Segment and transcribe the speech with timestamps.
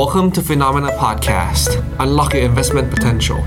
[0.00, 1.70] Welcome to Phenomena Podcast.
[2.04, 3.40] Unlock your investment potential.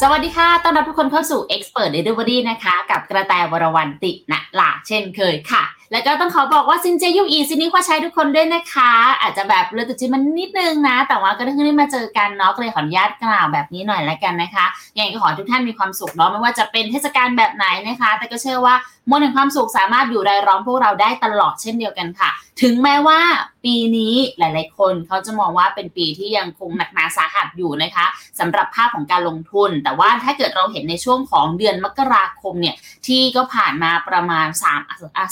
[0.00, 5.62] สวัสดีค่ะ ต้อนรับทุกคนเข้าสู่ Expert Delivery นะคะ กับกระแตวรวันตินะหลาเช่นเคยค่ะ
[5.92, 14.64] แล้วก็ต้องขอบอกว่าซินเจยูอีซินนี้ขอใช้ทุกคนด้วยนะคะ อาจจะแบบเลือดตุจิมันนิดนึงนะ แต่ว่าก็ได้ขึ้นได้มาเจอกันเนาะก็เลยขออนุญาตกล่าวแบบนี้หน่อยแล้วกันนะคะ
[14.96, 18.74] ยังไงก็ขอทุกท่านมีความสุขเนาะไม่ว่าจะเป็นเทศกาลแบบไหนนะคะ แต่ก็เชื่อว่า
[19.10, 22.30] มวลแห่งความสุขสามารถอยู่รายล้อมพวกเราได้ตลอดเช่นเดียวกันค่ะ
[22.62, 23.20] ถึงแม้ว่า
[23.64, 28.06] ปีนี้หลาย ๆ คนเขาจะมองว่าเป็นปีที่ยังคงหนักหนาสาหัสอยู่นะคะ
[28.40, 32.76] สำหรับภาพของการลงทุน แต่ว่าถ้าเกิดเราเห็นในช่วงของเดือนมกราคมเนี่ย
[33.06, 34.62] ที่ก็ผ่านมาประมาณ3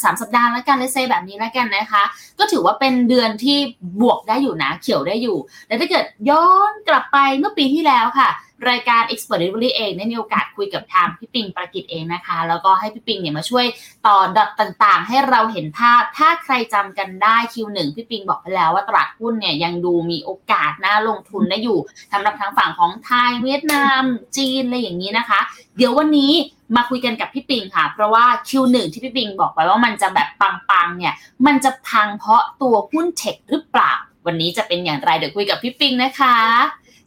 [0.02, 2.02] สามสัปดาห์แล้วกันเลยเซแบบนี้แล้วกันนะคะ
[2.38, 3.58] ก็ถือว่าเป็นเดือนที่
[4.00, 8.28] บวกได้อยู่นะเขียวได้อยู่ แต่ถ้าเกิดย้อนกลับไปเมื่อปีที่แล้วค่ะ
[8.70, 13.66] รายการ Expert Delivery เองได้มีโอกาสคุยกับทางพี่ปิงประกิตเองนะคะ แล้วก็ให้พี่ปิงเนี่ยมาช่วย
[14.06, 21.78] ต่อดอทต่างๆ ให้เราเห็นภาพ ถ้าใครจำกันได้ Q1 พี่ปิงบอกไปแล้วว่าตลาดหุ้นเนี่ยยังดูมีโอกาสน่าลงทุนได้อยู่
[22.12, 24.02] สำหรับทางฝั่งของไทยเวียดนาม
[24.36, 25.40] จีนอะไรอย่างนี้นะคะ
[25.76, 26.32] เดี๋ยววันนี้
[26.76, 31.14] มาคุยกันกับพี่ปิงค่ะ เพราะว่า Q1 ที่พี่ปิงบอกไปว่ามันจะแบบปังๆเนี่ย
[31.46, 33.92] มันจะพังเพราะตัวหุ้นเทคหรือเปล่า
[34.26, 36.36] วันนี้จะเป็นอย่างไรเดี๋ยวคุยกับพี่ปิงนะคะ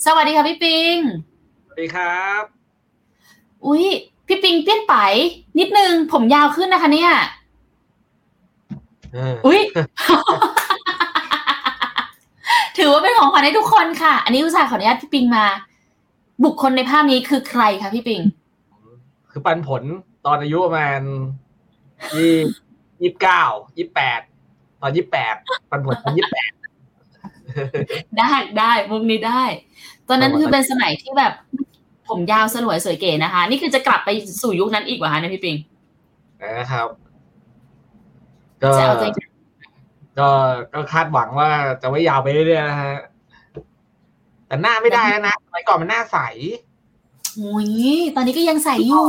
[0.06, 0.98] สวัสดีค่ะพี่ปิง
[1.80, 2.44] ดีครับ
[3.66, 3.86] อุ้ย
[4.28, 4.96] พี่ปิงเปลี่ยนไป
[5.60, 7.12] นิดนึง ผมยาวขึ้นนะคะเนี่ย
[9.14, 9.60] เอออุ้ย
[12.78, 15.46] ถือว่าเป็นของขวัญให้ทุกคนค่ะ อันนี้อุตส่าห์ขออนุญาตพี่ปิงมา
[16.44, 18.22] บุคคลในภาพนี้คือใครคะพี่ปิง
[19.32, 19.84] คือปันผล
[20.26, 21.02] ตอนอายุประมาณ
[22.16, 22.36] ยี่
[23.02, 23.44] ยี่เก้า
[23.78, 24.22] ยี่แปด
[24.82, 25.36] ตอนยี่แปด
[25.70, 26.52] ปันผลตอนยี่แปด
[28.18, 29.44] ได้ได้มุกนี้ได้
[30.08, 31.34] ตอนนั้นคือเป็นสมัยที่แบบ
[32.10, 34.10] ผมยาวสลวยสวยเก๋นะคะ นี่คือจะกลับไป
[34.42, 35.56] สู่ยุคนั้นอีกเหรอคะเนี่ยพี่ปิง
[36.60, 36.88] นะครับ
[38.64, 39.06] ก็จะเอาใจ
[40.20, 40.30] ก็
[40.74, 41.50] ก็คาดหวังว่า
[41.82, 42.96] จะไม่ยาวไปเรื่อยๆนะฮะ
[44.48, 46.18] แต่หน้าไม่ได้แล้วนะสมัยก่อนมันหน้าใส
[47.36, 47.68] โอ้ย
[48.16, 49.08] ตอนนี้ก็ยังใส่อยู่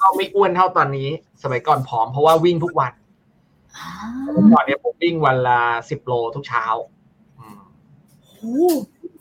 [0.00, 1.08] ก็ไม่อ้วนเท่าตอนนี้
[1.42, 2.92] สมัยก่อนผอมเพราะว่าวิ่งทุกวัน
[3.76, 3.88] อ่า
[4.32, 6.64] เมื่อก่อนเนี่ยผมวิ่งวันละสิบโลทุกเช้า
[7.38, 7.60] อืม
[8.38, 8.54] โอ้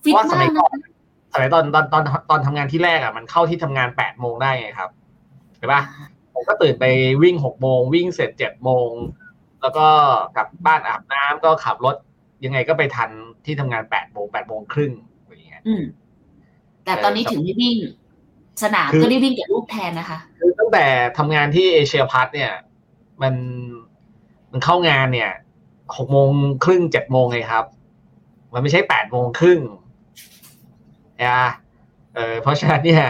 [0.04, 0.89] ฟิเพตราะว่าสมามัยกก่นะอนส
[1.42, 4.90] มัยตอนตอนตอนตอนทำงานที่แรกอะมันเข้าที่ทำงานแปดโมงได้ไงครับ
[5.58, 5.82] เห็นปะ
[6.34, 6.86] ผมก็ตื่นไป
[7.24, 8.90] วิ่งหกโมงวิ่งเสร็จเจ็ดโมง
[9.62, 9.88] แล้วก็
[10.36, 11.96] กลับบ้านอาบน้ำก็ขับรถ
[12.46, 13.10] ยังไงก็ไปทัน
[13.46, 14.92] ที่ทำงานแปดโมงแปดโมงครึ่ง
[15.26, 15.84] อย่างเงี้ยอืม
[16.86, 17.78] แต่ตอนนี้ถึงไม่วิ่ง
[18.64, 20.86] สนามคือก็ได้วิ่งกับลูกแทนนะคะคือตั้งแต่
[21.18, 22.52] ทำงานที่เอเชียพัทเนี่ย
[23.22, 23.34] มัน
[24.52, 25.32] มันเข้างานเนี่ย
[25.98, 26.30] หกโมง
[26.64, 27.66] ครึ่งเจ็ดโมงเลยครับ
[28.54, 29.60] มันไม่ใช่แปดโมงครึ่ง
[31.24, 31.40] นะ
[32.16, 33.04] เออเพราะฉะนั้นเนี่ย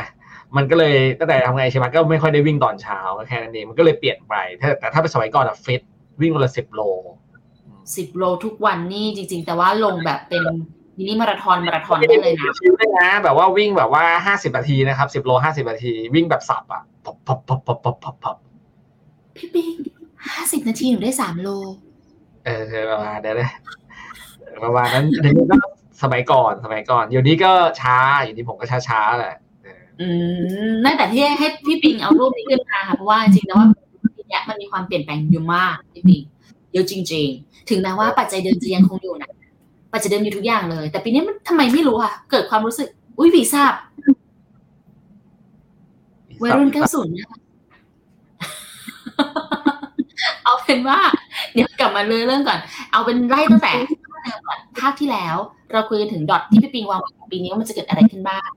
[0.56, 5.82] มันก็เลยตั้งแต่ทำงานเอเชียพัทก็ไม่ค่อยได้วิ่งตอนเช้าก็แค่นั้นเองมันก็เลยเปลี่ยนไปถ้าแต่ถ้าเป็นสมัยก่อนอะฟิต
[6.22, 6.82] วิ่งวันละสิบโล
[7.96, 10.44] สิบโลทุกวันนี่จริง ๆ แต่ว่าลงแบบเป็น
[10.98, 18.38] มินิมาราธอนมาราธอนได้เลยนะชิวเลยนะ แบบว่าวิ่งแบบว่าห้าสิบนาทีนะครับสิบโลห้าสิบนาที วิ่งแบบสับอะปับปับปับปับปับปับปับ
[19.36, 19.74] พี่ปิง
[20.36, 21.50] ห้าสิบนาทีหนูได้สามโล
[22.46, 23.50] เออประมาณนั้นเลย
[24.64, 25.58] ประมาณนั้นเดี๋ยวนี้ก็
[26.04, 27.52] สมัยก่อนสมัยก่อนเดี๋ยวนี้ก็
[27.82, 30.08] ช้าอยู่นี้ผมก็ช้าช้าๆแหละเอออื
[30.70, 33.68] มนั่นแต่ที่ให้พี่ปิงเอารูปนี้ขึ้นมาค่ะเพราะว่าจริงๆแล้วว่า
[34.18, 36.22] ปีเนี้ยมันมีความเปลี่ยนแปลงเยอะมากพี่ปิง
[36.74, 39.32] เยอะจริง ๆ ถึงแม้ว่าปัจจัยเดิมจะยังคงอยู่นะ
[39.94, 43.74] ปัจจัยเดิมอยู่ทุกอย่างเลย แต่ปีนี้มันทำไมไม่รู้ค่ะ เกิดความรู้สึก อุ้ยผีทราบ
[46.42, 47.40] วัยรุ่นเก้าศูนย์นะคะ
[50.44, 51.00] เอาเป็นว่า
[51.54, 52.60] เดี๋ยวกลับมาเลยเรื่องก่อน
[52.92, 53.74] เอาเป็นไล่ตั้งแต่
[54.12, 55.38] ภาคเดิมก่อนภาคที่แล้ว
[55.72, 58.50] เราคุยกันถึงดอทที่พี่ปิงวางไว้ปีนี้ว่ามันจะเกิดอะไรขึ้นบ้าง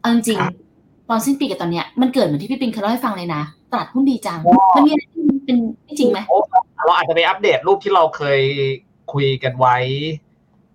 [0.00, 4.38] เอาจริงๆตอนสิ้นปีกับตอนเนี้ยมันเกิดเหมือนที่พี่ปิงเคยเล่าให้ฟังเลยนะตลาดหุ้นดีจัง
[4.76, 6.18] มันมีอะไรที่มันเป็นไม่จริงไหม
[6.86, 8.42] เราอาจจะไปอัปเดตรูปที่เราเคย
[9.12, 9.76] คุยกันไว้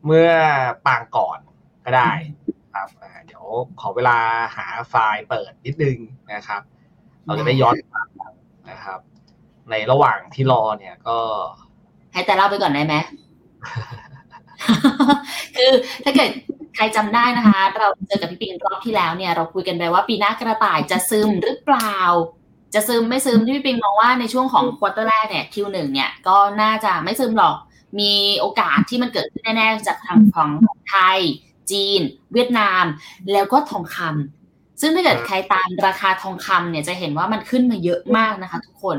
[0.05, 0.29] เมื่อ
[0.85, 1.39] ปางก่อน
[1.85, 2.11] ก็ได้
[2.73, 3.43] ครับอ่าเดี๋ยว
[3.79, 4.17] ขอเวลา
[4.55, 5.97] หาไฟล์เปิดนิดนึง
[6.33, 6.61] นะครับ
[7.25, 8.07] เราจะได้ย้อนฟัง
[8.69, 8.99] นะครับ
[9.69, 11.17] ในระหว่างที่รอเนี่ยก็
[12.13, 12.95] ให้แต่เล่าไปก่อนได้ไหม
[15.55, 15.71] คือ
[16.03, 16.29] ถ้าเกิด
[16.75, 21.97] ใครจำได้นะคะ เราเจอกับพี่ปิงรอบที่แล้วเนี่ยเราคุยกันไปว่าปีหน้ากระต่ายจะซึมหรือเปล่า
[22.73, 27.55] จะซึมไม่ซึมที่พี่ปิงมองว่าในช่วงของควอเตอร์แรกเนี่ย Q1 เนี่ยก็น่าจะไม่ซึมหรอก
[27.99, 30.49] มีโอกาสที่มันเกิดขึ้นแน่ๆจากทางของ
[30.89, 31.19] ไทย
[31.71, 32.01] จีน
[32.33, 32.83] เวียดนาม
[33.31, 38.97] แล้วก็ทองคำซึ่งถ้าเกิดใครตามราคาทองคำเนี่ยจะเห็นว่ามันขึ้นมาเยอะมากนะคะ ทุกคน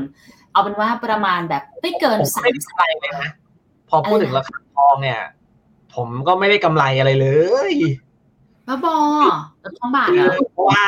[0.51, 3.29] เอาเป็นว่าประมาณแบบไม่เกินผมสาไม่มได้กำไรเลยนะ
[3.89, 5.19] พอพูดถึงราคาทองเนี่ย
[5.97, 7.27] ผมก็ไม่ได้กำไรอะไรเล
[7.71, 7.73] ย
[8.67, 8.97] บ้าบอ
[9.61, 10.85] แล้วทองบาทคืเหรออเพราะว่า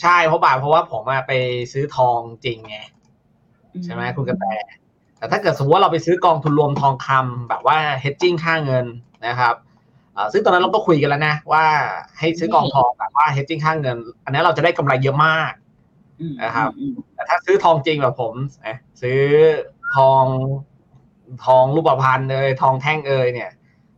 [0.00, 1.32] ใช่เพราะบาทเพราะว่าผมอะไป
[1.72, 2.78] ซื้อทองจริงไง
[3.84, 4.44] ใช่ไหมคุณกระแต
[5.18, 8.86] แต่ถ้าเกิดสมมติว่าเราไปซื้อกองทุนรวมทองคำแบบว่า hedging ค่าเงิน
[9.26, 9.54] นะครับ
[10.14, 11.64] เอ่อซึ่งตอนนั้นเราก็คุยกันแล้วนะ ว่า
[12.18, 15.52] ให้ซื้อกองทองแบบว่า hedging ค่างเงิน อันนี้นเราจะได้กำไรเยอะมาก
[16.20, 18.34] อืมนะครับอืมแต่ถ้าซื้อทองจริงแบบผม
[18.66, 19.20] นะซื้อ
[19.96, 20.24] ทอง
[21.44, 23.50] ทองรูปพรรณเอยทองแท่งเอยเนี่ย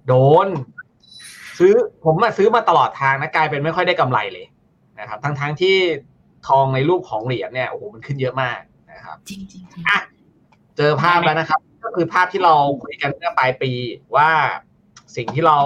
[0.09, 0.15] โด
[0.47, 0.49] น
[1.59, 1.75] ซื้อ
[2.05, 4.47] ผมมาซื้อมาตลอดทางนะกลายเป็นไม่ค่อยได้กำไรเลย
[5.01, 5.77] นะครับ ทั้งทั้งๆที่
[6.49, 8.59] ทองในรูปของเหรียญเนี่ยโอ้โหมันขึ้นเยอะมาก
[8.93, 10.01] นะครับจริงจริงจริงอะ
[10.77, 13.71] เจอภาพแล้วนะครับ ก็คือภาพที่เราคุยกันเมื่อปลายปี
[14.17, 14.31] ว่า
[15.17, 15.59] สิ่งที่เรา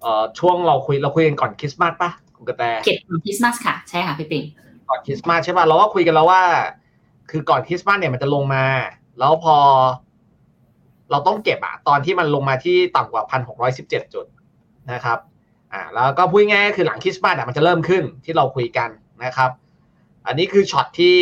[0.00, 4.44] เอ่อช่วงเราคุยเราคุยกันก่อนคริสต์มาสปะคุณกระแตเก็บของคริสต์มาสค่ะ ใช่ค่ะพี่ปิง
[4.88, 6.42] ก่อนคริสต์มาสใช่ป่ะเราก็คุยกันแล้วว่า
[7.30, 8.64] คือก่อนคริสต์มาสเนี่ยมันจะลงมา
[9.18, 9.56] แล้วพอ
[11.12, 14.26] เราต้องเก็บอะตอนที่มันลงมาที่ต่ำกว่าพันหกร้อยสิบเจ็ดจุด
[14.92, 15.18] นะครับ
[15.72, 18.88] อ่าแล้วก็พูดง่ายๆคือหลังคริสต์มาสอะมันจะเริ่มขึ้นที่เราคุยกัน
[19.24, 19.50] นะครับ
[20.26, 21.16] อันนี้คือช็อตที่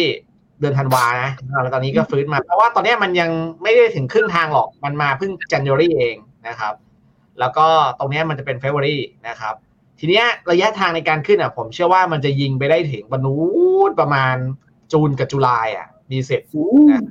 [0.61, 1.31] เดือนธันวานะ
[1.63, 3.31] แล้วตอนนี้ก็ฟื้นมา เพราะว่าตอนนี้มันยัง
[3.63, 6.17] ไม่ได้ถึงครึ่งทางหรอกมันมาเพิ่ง January เอง
[6.49, 6.75] นะครับ
[7.41, 7.67] แล้วก็
[7.99, 8.99] ตรงนี้มันจะเป็น February
[9.29, 9.55] นะครับ
[9.99, 13.37] ทีเนี้ยระยะทางในการขึ้นอะ ผมเชื่อว่ามันจะยิงไปได้ถึงบรรนุ
[14.01, 14.37] ประมาณ
[14.93, 16.49] จูนกับจุลายอะมีเสิทธิ์
[16.91, 17.03] นะ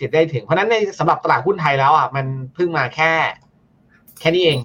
[0.00, 3.12] สิทธิ์ได้ถึง เพราะนั้นในสำหรับตลาดหุ้นไทยแล้วอะมันเพิ่งมาแค่
[4.20, 4.58] แค่นี้เอง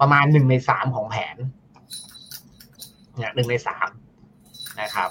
[0.00, 1.36] ประมาณหนึ่งในสามของแผน
[3.16, 3.88] เนี่ยหนึ่งในสาม
[4.80, 5.10] นะครับ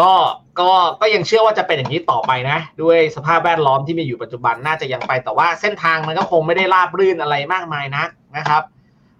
[0.00, 0.12] ก็
[0.60, 0.70] ก็
[1.00, 8.62] ก็ยังเชื่อว่าจะเป็นอย่างนี้ต่อไปนะ ด้วยสภาพแวดล้อมที่มีอยู่ปัจจุบันน่าจะยังไปแต่ว่าเส้นทางมันก็คงไม่ได้ราบรื่นอะไรมากมายนักนะครับ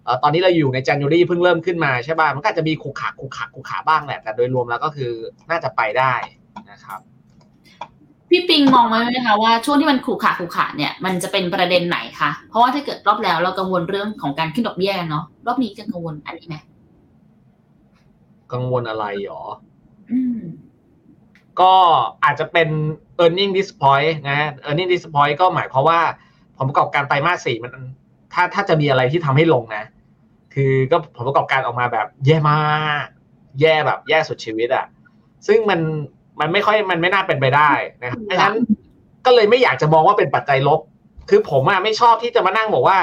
[0.07, 5.13] ออตอนนี้เราอยู่ใน January เพิ่งเริ่มขึ้นมาใช่ป่ะมันก็จจะมีขุกขาขุกขาขุกขาบ้างแหละแต่โดยรวมแล้วก็คือ
[5.51, 6.15] น่าจะไปได้
[6.71, 7.01] นะครับ
[8.37, 16.57] พี่ปิงมองไว้ไหมคะว่าช่วงที่มันขู่ขาขู่ขาเนี่ยมันจะเป็นประเด็นไหนคะเพราะว่าถ้าเกิดรอบแล้วเรากังวลเรื่องของการขึ้นดอกเบี้ยกันเนาะรอบนี้จะกังวลอันนี้ไหม
[18.53, 19.43] กังวลอะไรหรอ
[20.13, 20.41] อืม
[21.61, 21.73] ก็
[22.25, 22.69] อาจจะเป็น
[23.25, 24.87] e a r n i n g disappoint นะ e a r n i n
[24.87, 26.01] g disappoint ก็หมายความว่า
[26.57, 27.73] ผลประกอบการไตรมาสสี่มัน
[28.33, 29.85] ถ้าถ้าจะมีอะไรที่ทำให้ลงนะ
[30.55, 33.07] คือก็ผลประกอบการออกมาแบบแย่มาก
[33.61, 34.87] แย่แบบแย่สุดชีวิตอะ่ะ
[35.47, 35.81] ซึ่งมัน
[36.41, 37.71] มันไม่ค่อยมันไม่น่าเป็นไปได้
[38.03, 38.57] นะครับเพราะฉะนั้น
[39.27, 40.81] ก็เลยไม่อยากจะมองว่าเป็นปัจจัยลบ
[41.31, 42.99] คือผมอะไม่ชอบที่จะมานั่งบอกว่า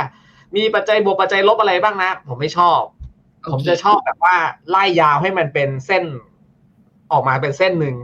[0.56, 2.80] มีปัจจัยบวกปัจจัยลบอะไรบ้างนะ ผมไม่ชอบ
[3.42, 4.36] โอเคผมจะชอบแบบว่า
[4.70, 6.04] ไล่ยาวให้มันเป็นเส้น
[7.12, 7.96] ออกมาเป็นเส้นหนึ่ง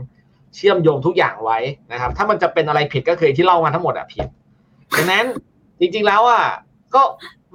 [0.56, 1.58] เชื่อมโยงทุกอย่างไว้
[1.92, 4.26] นะครับ ถ้ามันจะเป็นอะไรผิดก็คือที่เล่ามาทั้งหมดอะผิด
[4.96, 5.24] ดังนั้น
[5.80, 6.44] จริงๆแล้วอะ
[6.94, 7.02] ก็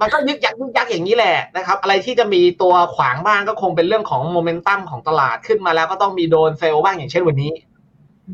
[0.00, 7.52] มันก็ยึกยักยึกยักอย่างนี้แหละนะครับ อะไรที่จะมีตัวขวางบ้างก็คงเป็นเรื่องของโมเมนตัมของตลาดขึ้นมาแล้วก็ต้องมีโดนเซลล์บ้างอย่างเช่นวันนี้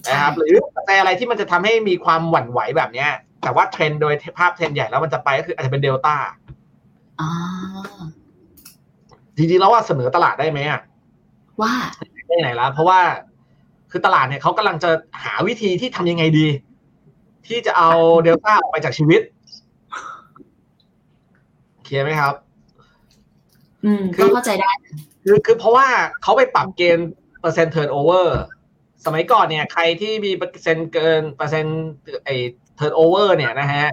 [0.08, 3.10] นะครับหรือปัจจัยอะไรที่มันจะทำให้มีความหวั่นไหวแบบเนี้ย
[3.42, 6.14] แต่ว่าเทรนด์โดยภาพเทรนด์ใหญ่แล้วมันจะไปก็คืออาจจะเป็นเดลต้า
[7.20, 7.30] อ่า
[9.36, 10.80] จริงๆแล้วว่าเสนอตลาดได้ไหมอะ
[11.60, 11.72] ว่า
[12.28, 13.00] ได้ไหนแล้วเพราะว่า
[13.90, 14.90] คือตลาดเนี่ยเขากำลังจะ
[15.24, 16.46] หาวิธีที่ทำยังไงดี
[17.46, 17.90] ที่จะเอา
[18.22, 19.20] เดลต้าออกไปจากชีวิต
[21.90, 22.34] clear ไหมครับ
[23.84, 24.70] อืมคือก็อเข้าใจได้
[25.24, 25.86] คือคือเพราะว่า
[26.22, 27.10] เขาไปปรับเกณฑ์
[27.40, 28.38] เปอร์เซ็นต์ turnover
[29.04, 31.80] สมัยก่อนเนี่ย ใครที่มีเปอร์เซ็นต์เกินเปอร์เซ็นต์
[32.24, 32.36] ไอ้
[32.76, 33.86] turnover เนี่ยนะฮะ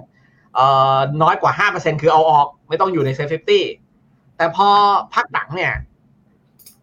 [0.54, 3.64] เอ่อน้อยกว่าห้าเปอร์เซ็นต์คือเอาออก ไม่ต้องอยู่ใน SET50
[4.36, 4.68] แต่พอ
[5.14, 5.74] พักหลังเนี่ย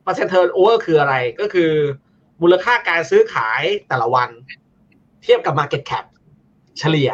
[0.03, 1.71] เปอร์เซ็นต์ turnover คืออะไรก็คือ
[2.41, 4.29] มูลค่าการซื้อขายแต่ละวัน
[5.23, 6.05] เทียบกับ Market Cap
[6.79, 7.11] เฉลี่ย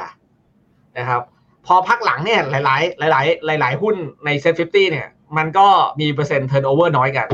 [0.97, 1.21] นะครับ
[1.65, 2.77] พอพักหลังเนี่ยหลา
[3.09, 5.67] ย ๆ หลาย ๆ หลาย ๆ หุ้นใน SET50 เนี่ย มันก็
[5.99, 7.27] มีเปอร์เซ็นต์ turnover น้อยกัน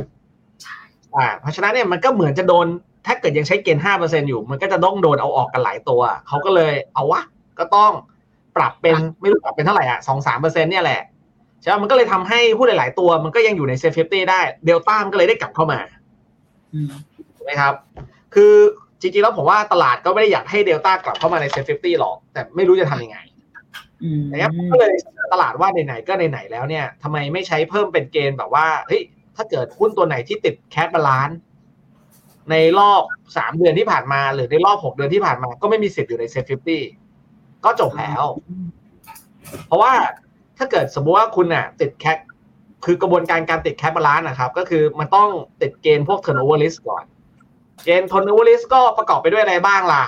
[1.15, 2.65] อ่าเพราะฉะนั้นเนี่ยมันก็เหมือนจะโดน
[3.05, 7.21] ถ้าเกิดยังใช้เกณฑ์ห้าเปอร์เซ็นต์อยู่ มันก็จะต้องโดนเอาออกกันหลายตัว เขาก็เลยเอาวะ
[7.59, 7.91] ก็ต้อง
[8.57, 11.01] ปรับเป็นไม่รู้ปรับเป็นเท่าไหร่อะสองสามเปอร์เซ็นต์เนี่ยแหละ
[11.61, 15.79] ใช่ไหมมันก็เลยทำให้หุ้นหลาย ๆ ตัวมันก็ยังอยู่ใน SET50 ได้เดลต้ามันก็เลยได้กลับเข้ามา
[16.73, 16.91] อืม
[17.35, 17.73] ถูกไหมครับ
[18.35, 18.53] คือ
[19.01, 23.36] จริง ๆ แล้วผมว่าตลาดก็ไม่ได้อยากให้เดลต้ากลับเข้ามาใน SET50 หรอกแต่ไม่รู้จะทำยังไงอืม
[24.31, 29.01] นะครับก็เลยเสนอตลาดว่าไหนๆก็ไหนๆแล้วเนี่ยทำไมไม่ใช้เพิ่มเป็นเกณฑ์แบบว่าเฮ้ย
[29.35, 31.39] ถ้าเกิดหุ้นตัวไหนที่ติด cash balance
[32.51, 33.01] ในรอบ
[33.37, 36.83] สามเดือนที่ผ่านมา หรือในรอบหกเดือนที่ผ่านมา ก็ไม่มีสิทธิ์อยู่ใน SET50
[37.65, 38.23] ก็จบแล้ว
[39.67, 39.93] เพราะว่า
[40.57, 42.17] ถ้าเกิดสมมติว่าคุณน่ะ ติด cash
[42.85, 45.29] คือกระบวนการการติด cash balance นะครับ ก็คือมันต้อง
[45.61, 47.03] ติดเกณฑ์พวก turnover list ก่อน
[47.85, 50.03] เกณฑ์ turnover list ก็ประกอบไปด้วยอะไรบ้างล่ะ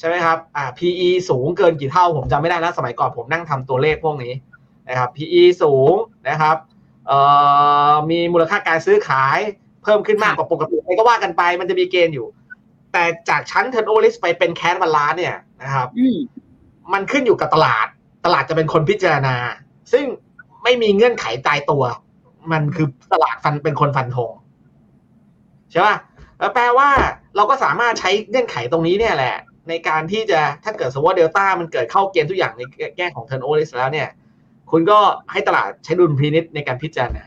[0.00, 4.32] ใช่ไหมครับอ่า PE สูงเกินกี่เท่าผมจำไม่ได้นะสมัยก่อนผมนั่งทำตัวเลขพวกนี้
[4.88, 5.94] นะครับ PE สูง
[6.28, 6.56] นะครับ
[7.06, 7.18] เอ่
[7.90, 9.38] อมีมูลค่าการซื้อขาย
[9.82, 12.26] เพิ่มขึ้นมากกว่าปกติอะไรก็ว่ากันไปมันจะมีเกณฑ์อยู่
[12.92, 16.18] แต่จากชั้น turnover list ไปเป็นแค s บาลานเนี่ยนะครับอืม
[16.92, 17.86] มันขึ้นอยู่กับตลาด
[18.24, 19.36] ตลาดจะเป็นคนพิจารณา
[19.92, 20.04] ซึ่ง
[20.62, 21.82] ไม่มีเงื่อนไขตายตัว
[22.52, 24.32] มันคือตลาดฟันเป็นคนฟันธง
[25.70, 25.96] ใช่ป่ะ
[26.38, 26.88] แล้วแปลว่า
[27.36, 29.36] เราก็สามารถใช้เงื่อนไขตรงนี้เนี่ยแหละ
[29.68, 32.62] ในการที่จะถ้าเกิดสมมติว่าเดลต้ามันเกิดเข้าเกณฑ์ทุกอย่างใน
[32.96, 34.08] แง่ของ turnover list แล้วเนี่ย
[34.70, 34.98] คุณก็
[35.32, 37.24] ให้ตลาดใช้ดุลพินิจในการพิจารณา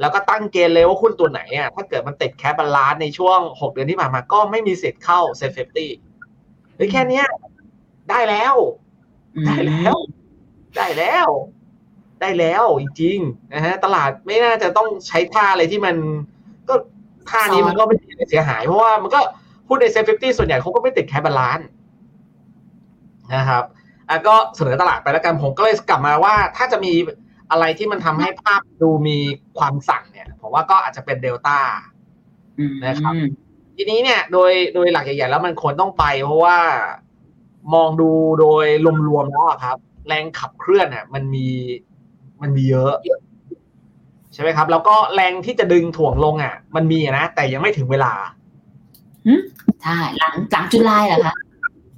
[0.00, 5.90] แล้วก็ตั้งเกณฑ์เลยว่าหุ้นตัวไหนอะถ้าเกิดมันติด cash balance ในช่วงหกเดือนที่ผ่านมาก็ไม่มีสิทธิ์เข้า SET50
[6.76, 7.26] หรือแค่เนี้ย
[8.10, 8.54] ได้แล้ว
[9.46, 9.96] ได้แล้ว
[10.76, 11.28] ได้แล้ว
[12.20, 15.96] ได้แล้วจริงๆนะฮะตลาดไม่น่าจะต้องใช้ท่าอะไรที่มัน
[16.68, 16.74] ก็
[17.30, 17.96] ท่านี้มันก็ไม่
[18.30, 19.20] เสียหาย เพราะว่ามันก็
[19.68, 21.68] หุ้นใน SET50ส่วนใหญ่เขาก็ไม่ติด cash balance
[23.34, 23.64] นะครับ
[24.08, 26.92] อะก็เสนอตลาดไปแล้วกันผมก็เลยกลับมาว่า ถ้าจะมี
[27.50, 29.18] อะไรที่มันทำให้ภาพดูมี
[29.58, 31.58] ความสั่นเนี่ยผมว่าก็อาจจะเป็นเดลต้า
[32.86, 33.14] นะครับ
[33.76, 36.56] ทีนี้เนี่ยโดยโดยหลักใหญ่ๆแล้วมันควรต้องไป เพราะว่า
[37.74, 38.66] มองดูโดย
[39.08, 39.76] รวมๆแล้วอะครับ
[40.08, 41.46] แรงขับเคลื่อนอะมันมี
[42.42, 42.94] มันมีเยอะ
[44.32, 48.12] ใช่ไหมครับ แล้วก็แรงที่จะดึงถ่วงลงอะ มันมีอะนะแต่ยังไม่ถึงเวลา
[49.82, 51.34] ใช่หลังหลังจุลายเหรอคะ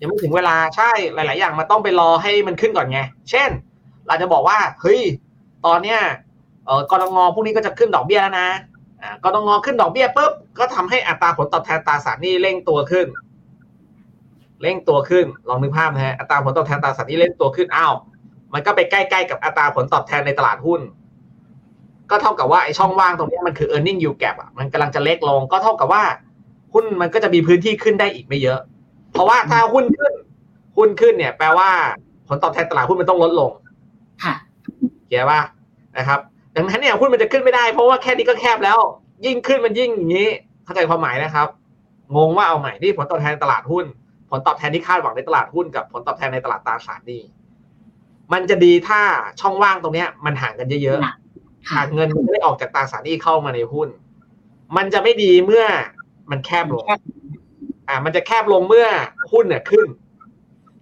[0.00, 3.50] ยังไม่ถึงเวลาใช่หลาย ๆ อย่างมันต้องไปรอให้มันขึ้นก่อนไง เช่น
[4.06, 5.00] เราจะบอกว่าเฮ้ย
[5.66, 6.00] ตอนเนี้ย
[6.66, 8.48] เออกรงพรุ่งนี้ก็จะขึ้นดอกเบี้ยแล้วนะ
[9.02, 13.06] อ่ากรงขึ้นดอกเบี้ยปุ๊บก็ทำให้อัตราผลตอบแทนตราสารหนี้เร่งตัวขึ้น
[14.62, 17.94] เร่งตัวขึ้นลองนึกภาพนะฮะอัตราผลตอบแทนตราสารหนี้เร่งตัวขึ้นอ้าว
[18.52, 20.80] มันก็ไปใกล้ ๆ กับอัตราผลตอบแทนในตลาดหุ้น
[22.10, 26.04] ก็เท่ากับว่าไอ้ช่องว่างตรงนี้มันคือ e a r n i n g yield gap อะมันกำลังจะเล็กลงก็เท่ากับว่า
[26.72, 28.60] หุ้นมันก็จะมีพื้นที่ขึ้นได้อีกไม่เยอะ
[29.12, 30.12] เพราะว่าถ้าหุ้นขึ้น
[30.76, 31.70] หุ้นขึ้นเนี่ย แปลว่า
[32.28, 33.50] ผลตอบแทนตลาดหุ้นมันต้องลดลง
[34.24, 34.34] ค่ะ
[35.06, 35.40] เขียนว่า
[35.98, 36.20] นะครับ
[36.54, 38.78] ดังนั้นเนี่ยหุ้นมันจะขึ้นไม่ได้ เพราะว่าแค่นี้ก็แคบแล้ว
[39.26, 40.28] ยิ่งขึ้นมันยิ่งอย่างนี้
[40.64, 41.48] เข้าใจความหมายนะครับ
[42.16, 43.84] งงว่าเอาใหม่นี่ผลตอบแทนตลาดหุ้น
[44.30, 47.22] ผลตอบแทนที่คาดหวังในตลาดหุ้นกับผลตอบแทนในตลาดตราสารหนี้
[48.32, 49.00] มันจะดีถ้า
[49.40, 51.14] ช่องว่างตรงเนี้ย มันห่างกันเยอะๆค่ะ
[51.74, 53.88] หากเงินมันไม่ได้ออกจากตราสารหนี้เข้ามาในหุ้น
[54.76, 55.64] มันจะไม่ดีเมื่อ
[56.30, 56.84] มันแคบลง
[57.88, 58.86] อ่า มันจะแคบลงเมื่อ
[59.32, 59.88] หุ้นเนี่ยขึ้น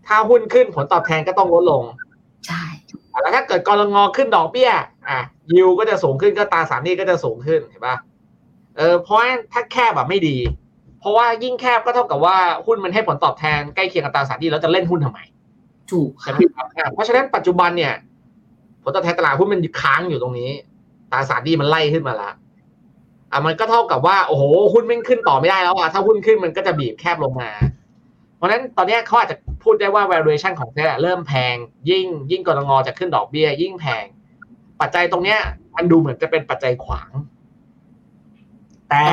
[0.06, 1.82] ถ้าหุ้นขึ้นผลตอบแทนก็ต้องลดลง
[2.46, 2.64] ใช่
[3.22, 4.70] แล้วถ้าเกิดกรงงขึ้นดอกเบี้ย
[5.08, 5.20] อะ
[5.52, 7.96] ยิวก็จะสูงขึ้นก็ตราสารหนี้ก็จะสูงขึ้นเห็นปะ
[8.76, 10.36] เออเพราะว่าถ้าแคบแบบไม่ดี
[11.00, 12.36] เพราะว่ายิ่งแคบก็เท่ากับว่า
[12.66, 15.20] หุ้นมันให้ผลตอบแทนใกล้เคียงกับตราสารหนี้แล้วจะเล่นหุ้นทำไม
[15.90, 17.94] ถูกใช่ค่ะไหมครับอะเพราะฉะนั้นปัจจุบันเนี่ย
[18.82, 20.50] ผลตอบแทนตลาดหุ้นมันค้างอยู่ตรงนี้
[21.12, 22.30] ตราสารหนี้มันไล่ขึ้นมาละ
[23.36, 27.50] อะมันก็เท่ากับว่าโอ้โหหุ้นไม่ขึ้นต่อไม่ได้แล้วอะถ้าหุ้นขึ้นมันก็จะบีบแคบลงมา
[28.36, 31.54] เพราะฉะนั้นตอนเนี้ยเขาอาจจะพูดได้ว่า valuation ของเซเริ่มแพง
[31.90, 34.04] ยิ่งยิ่งกรงจะขึ้นดอกเบี้ย ยิ่งแพง
[34.80, 35.40] ปัจจัยตรงเนี้ย
[35.76, 37.10] มันดูเหมือนจะเป็นปัจจัยขวาง
[38.90, 39.04] แต่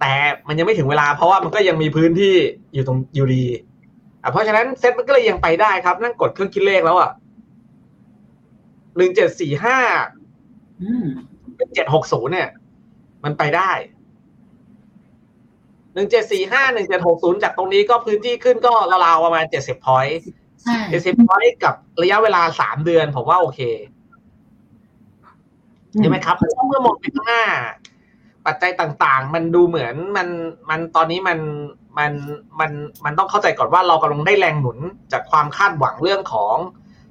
[0.00, 0.12] แต่
[0.48, 2.34] มันยังไม่ถึงเวลาเพราะว่ามันก็ยังมีพื้นที่
[2.74, 3.44] อยู่ตรงอยู่ดี
[4.22, 7.10] อะเพราะฉะนั้นเซ็ตมันก็เลยยังไปได้ครับ นั่งกดเครื่องคิดเลขแล้วอะ
[8.96, 9.78] หนึ่งเจ็ดสี่ห้า
[10.82, 11.06] อืม
[11.74, 12.48] เจ็ดหกศูนย์เนี่ย
[13.24, 13.70] มันไปได้
[15.94, 18.72] หนึ่งเจ็ดสี่ห้าหนึ่งเจ็ดหกศูนย์จากตรงนี้ก็พื้นที่ขึ้นก็
[19.04, 20.18] ราวๆประมาณเจ็ดสิบพอยต์
[20.62, 23.60] ใช่เจ็ดสิบพอยต์กับระยะเวลาสามเดือนผมว่าโอเค
[25.98, 27.44] ใช่ไหมครับเพราะว่าเมื่อมองไปข้างหน้า
[28.46, 30.28] ปัจจัยต่างๆ มันดูเหมือนมัน
[30.70, 31.38] มันตอนนี้มัน
[31.98, 32.12] มัน
[32.60, 32.70] มัน
[33.04, 34.78] มันต้องเข้าใจก่อนว่าเรากำลังได้แรงหนุน
[35.12, 36.56] จากความคาดหวังเรื่องของ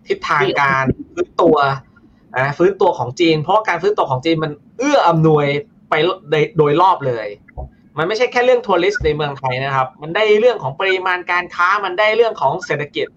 [0.08, 1.58] ทิศทางการฟื้นตัว
[2.36, 5.46] อ่าฟื้นตัวของจีน เพราะว่าการฟื้นตัวของจีนมันเอื้ออำนวย
[5.93, 5.97] ไป
[6.29, 7.27] โดยโดยรอบเลย
[7.97, 13.07] มันไม่ใช่แค่เรื่องทัวริสต์ในเมืองไทยนะครับ มันได้เรื่องของปริมาณการค้ามันได้เรื่องของเศรษฐกิจ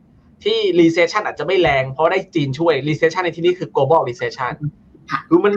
[0.44, 4.52] ที่ recession อาจจะไม่แรงเพราะได้จีนช่วย recession ในที่นี้คือ global recession
[5.10, 5.52] ค่ะคือมัน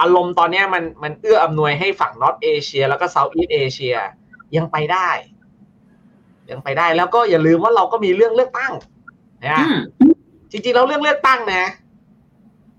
[0.00, 3.96] อารมณ์ตอนเนี้ยมันมันเอื้ออำนวยให้ฝั่ง North Asia แล้วก็ Southeast Asia
[4.56, 5.08] ยังไปได้
[6.50, 8.72] ยังไปได้แล้วก็อย่าลืมว่าเราก็มีเรื่องเลือกตั้ง
[9.46, 9.76] นะอืม
[10.50, 11.64] จริงๆแล้วเรื่องเลือกตั้งนะ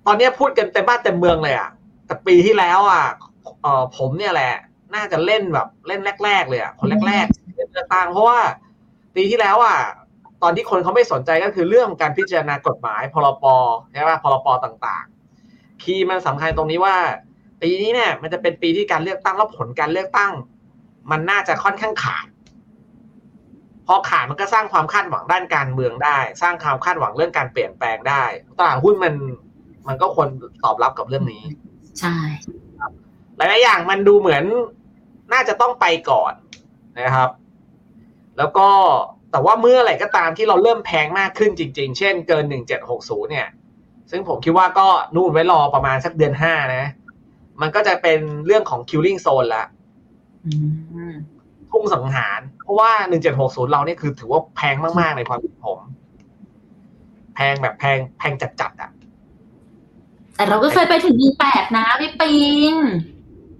[0.05, 1.69] ตอนเนี้ยพูดกันเต็มบ้านเต็มเมืองเลยอะ
[2.05, 3.03] แต่ปีที่แล้วอะ
[3.61, 4.53] เออผมเนี่ยแหละ
[4.95, 8.39] น่าจะเล่นแบบเล่นแรก ๆ เลยอะคนแรกๆเล่นเลือกตั้งเพราะว่า
[9.15, 9.77] ปีที่แล้วอะ
[10.43, 13.45] ตอนที่คนเขาไม่สนใจก็คือเรื่องการพิจารณากฎหมายพรป
[13.91, 16.95] ใช่ป่ะพรปต่างๆ คีย์มันสำคัญตรงนี้ว่า
[17.61, 20.31] ปีนี้เนี่ย มันจะเป็นปีที่การเลือกตั้งแล้วผลการเลือกตั้ง
[21.11, 22.27] มันน่าจะค่อนข้างขาด
[23.87, 28.23] พอขาดมันก็สร้างความคาดหวังด้านการเมืองได้ สร้างความคาดหวังเรื่องการเปลี่ยนแปลงได้
[28.59, 29.13] ตลาดหุ้นมัน
[29.87, 30.29] มันก็ควร
[30.63, 31.43] ตอบรับกับเรื่องนี้
[31.99, 32.17] ใช่
[33.37, 34.43] หลายๆอย่างมันดูเหมือน
[35.33, 36.33] น่าจะต้องไปก่อน
[37.01, 37.29] นะครับ
[38.37, 38.67] แล้วก็
[39.31, 42.43] แต่ว่าเมื่อไหร่ก็ตามที่เราเริ่มแพงมากขึ้นจริง ๆ เช่นเกิน
[42.87, 43.47] 1760 เนี่ย
[44.11, 46.85] ซึ่งผมคิดว่าก็นู่นไว้รอประมาณสักเดือนห้านะ
[47.61, 49.65] มันก็จะเป็นเรื่องของ killing zone ละ
[51.71, 52.91] ทุ่งสังหาร เพราะว่า
[53.31, 55.79] 1760 เราเนี่ยคือถือว่าแพงมาก ๆ ในความคิดผม
[57.35, 58.91] แพงแบบแพงแพงจัดๆอะ
[60.35, 62.35] แต่เราก็เคยไปถึงหนึ่งแปดนะพี่ปิ
[62.71, 62.73] ง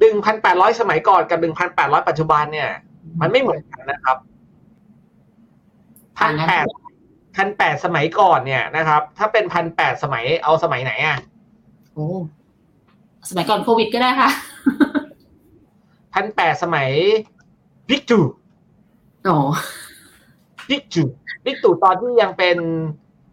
[0.04, 2.70] ดึงพันแปดร้อยสมัยก่อนกับดึงพันแปดร้อยปัจจุบันเนี่ย
[3.22, 4.18] มันไม่เหมือนกันนะครับ
[6.18, 6.66] พัต่านงกันแปด
[7.36, 11.18] พันแปดสมัยก่อนเนี่ยนะครับ ถ้าเป็นพันแปดสมัยเอาสมัยไหนอะ
[11.94, 12.08] โอ้
[13.30, 14.30] สมัยก่อนโควิดก็ได้ค่ะ
[16.14, 16.90] พันแปดสมัย
[17.90, 18.20] บิ๊กจู
[19.24, 19.36] โอ้
[20.70, 21.04] บิ๊กจู
[21.46, 22.58] บิ๊กตู่ตอนที่ยังเป็น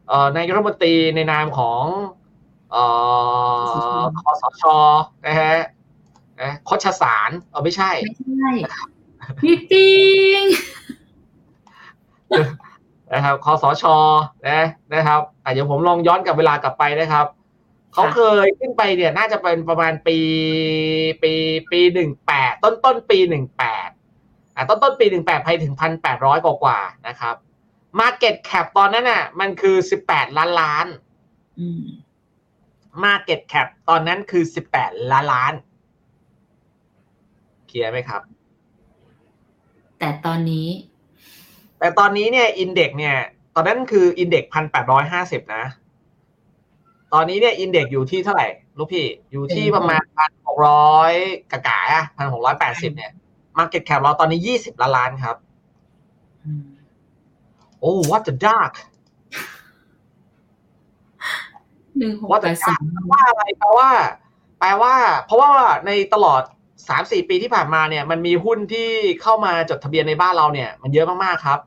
[0.08, 1.82] เอ่อนายกรัฐมนตรีในนามของ
[2.70, 2.84] เอ่
[3.96, 4.64] อคอสช
[5.26, 5.54] นะฮะ
[6.42, 8.50] นะโคชสารเออไม่ใช่ไม่ใช่
[9.40, 9.88] พี่ปิ
[10.40, 10.42] ง
[13.12, 13.84] นะครับคอสช
[14.48, 17.26] นะนะครับอะเดี๋ยวผมลองย้อนกลับเวลากลับไปนะครับ
[17.94, 20.18] เขาเคยขึ้นไปเนี่ยน่าจะเป็นประมาณปี
[21.22, 21.32] ปี
[21.72, 23.88] ปีหนึ่งแปดต้นต้นปีหนึ่งแปด
[24.54, 27.34] อะต้นต้นปีหนึ่งแปดไปถึงพันแปดร้อยกว่าๆนะครับ
[28.00, 30.86] Market Cap ตอนนั้นน่ะ มันคือสิบแปดล้านล้าน
[31.58, 31.84] อืม
[33.04, 35.52] Market Cap ตอนนั้นคือสิบแปดล้านล้าน
[37.70, 38.22] เคลียร์ไหมครับ
[39.98, 40.68] แต่ตอนนี้
[41.78, 43.16] แต่ตอนนี้เนี่ยอินเด็กเนี่ย
[43.54, 45.64] ตอนนั้นคืออินเด็กพันแปดร้อยห้าสิบนะ
[47.12, 48.46] ตอนนี้เนี่ยอินเด็กอยู่ที่เท่าไหร่
[48.78, 51.12] ลูกพี่ อยู่ที่ประมาณพันหกร้อย
[51.52, 53.12] กะกะอะพันหกร้อยแปดสิบเนี่ย
[53.58, 55.36] Market Cap เราตอนนี้ยี่สิบล้านล้านครับ
[56.44, 56.64] อืม
[57.80, 58.72] โอ้ what the dark
[61.98, 63.88] หนึ่งหกว่าแปแต่ดสามว่าอะไรแปลว่า
[64.58, 64.94] แปลว่า
[65.26, 65.50] เพราะว่า
[65.86, 66.42] ในตลอด
[66.90, 68.88] สามสี่ปีที่ผ่านมาเนี่ย มันมีหุ้นที่
[69.22, 71.60] เข้ามาจดทะเบียนในบ้านเราเนี่ย มันเยอะมากๆครับ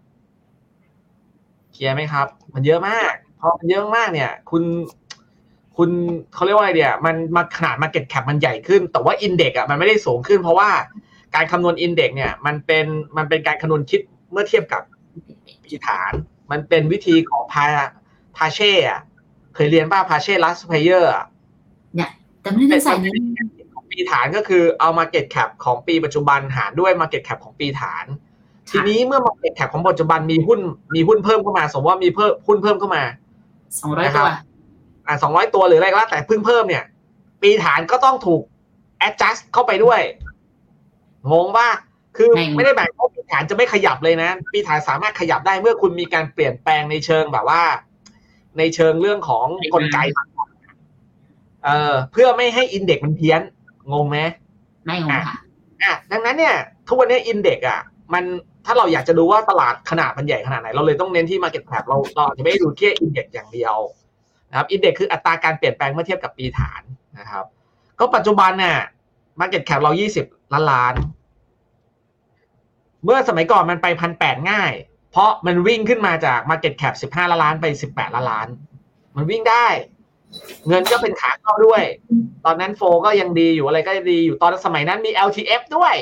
[1.73, 4.63] เคลียร์ไหมครับ มันเยอะมากพอมันเยอะมากเนี่ย คุณ
[5.77, 5.89] คุณ
[6.33, 10.69] เขาเรียกว่าอะไรเดียมันมาขนาดมาเก็ตแคปมันใหญ่ขึ้น แต่ว่าอินเด็กอะมันไม่ได้สูงขึ้น เพราะว่า
[11.35, 12.85] การคำนวณ index เนี่ยมันเป็น
[13.17, 14.01] มันเป็นการคำนวณคิด
[14.31, 14.81] เมื่อเทียบกับ
[15.63, 16.11] ปีฐาน
[16.51, 17.65] มันเป็นวิธีของพา
[18.37, 18.73] พาเช่
[19.55, 21.11] เคยเรียนป่ะ Paasche Laspeyres
[21.95, 22.11] เนี่ย
[22.41, 23.11] แต่ไม่ได้ใส่นี้
[23.93, 28.05] ปีฐานก็คือเอา Market Cap ของปีปัจจุบันหารด้วย Market Cap ของปีฐาน
[28.69, 30.59] ทีนี้เมื่อ Market Cap ของปัจจุบันมีหุ้น
[30.95, 33.03] มีหุ้นเพิ่มเข้ามา สมมติว่ามีเพิ่มหุ้นเพิ่มเข้ามา
[33.79, 34.29] สองร้อยตัวนะครับ
[35.07, 36.83] อ่าสองร้อยตัวหรืออะไรก็แล้วแต่เพิ่งเพิ่มเนี่ย
[37.41, 38.41] ปีฐานก็ต้องถูก
[39.07, 40.01] adjust เข้าไปด้วย
[41.31, 41.69] งงป่ะ
[42.17, 47.63] คือไม่งงไม่ได้หมายความว่าปีฐานจะไม่ขยับเลยนะ ปีฐานสามารถขยับได้เมื่อคุณมีการเปลี่ยนแปลงในเชิงแบบว่า
[48.57, 49.97] ในเชิงเรื่องของกลไก
[51.63, 53.41] เอ่อเพื่อไม่ให้อินเด็กมันเพี้ยน
[53.91, 54.17] งงไหม
[54.85, 55.37] ไม่งงค่ะ
[55.83, 56.55] อะดังนั้นเนี่ย
[56.87, 57.79] ทุกวันนี้อินเด็กอะ
[58.13, 58.23] มัน
[58.65, 63.75] ถ้าเราอยากจะดูว่าตลาดขนาดมันใหญ่ขนาดไหน เราเลยต้องเน้นที่ Market Cap เราเราอาจจะไม่ได้ดูแค่อินเด็กอย่างเดียว
[64.49, 66.81] นะครับอินเด็กคืออัตราการเปลี่ยนแปลงเมื่อเทียบกับปีฐาน
[67.19, 67.45] นะครับ
[67.99, 68.77] ก็ปัจจุบันเนี่ย
[69.39, 69.91] Market Cap เรา
[70.23, 70.93] 20 ล้านล้าน
[73.03, 74.71] เมื่อสมัยก่อนมันไปพันแปดง่าย
[75.11, 78.47] เพราะมันวิ่งขึ้นมาจาก Market Cap 15 ล้านล้านไป 18 ล้านล้าน
[79.15, 79.67] มันวิ่งได้
[80.67, 81.83] เงินก็เป็นขาเข้าด้วย
[82.45, 85.95] ตอนนั้นโฟก็ยังดีอยู่อะไรก็ดีอยู่ตอนสมัยนั้นมี LTF ด้วย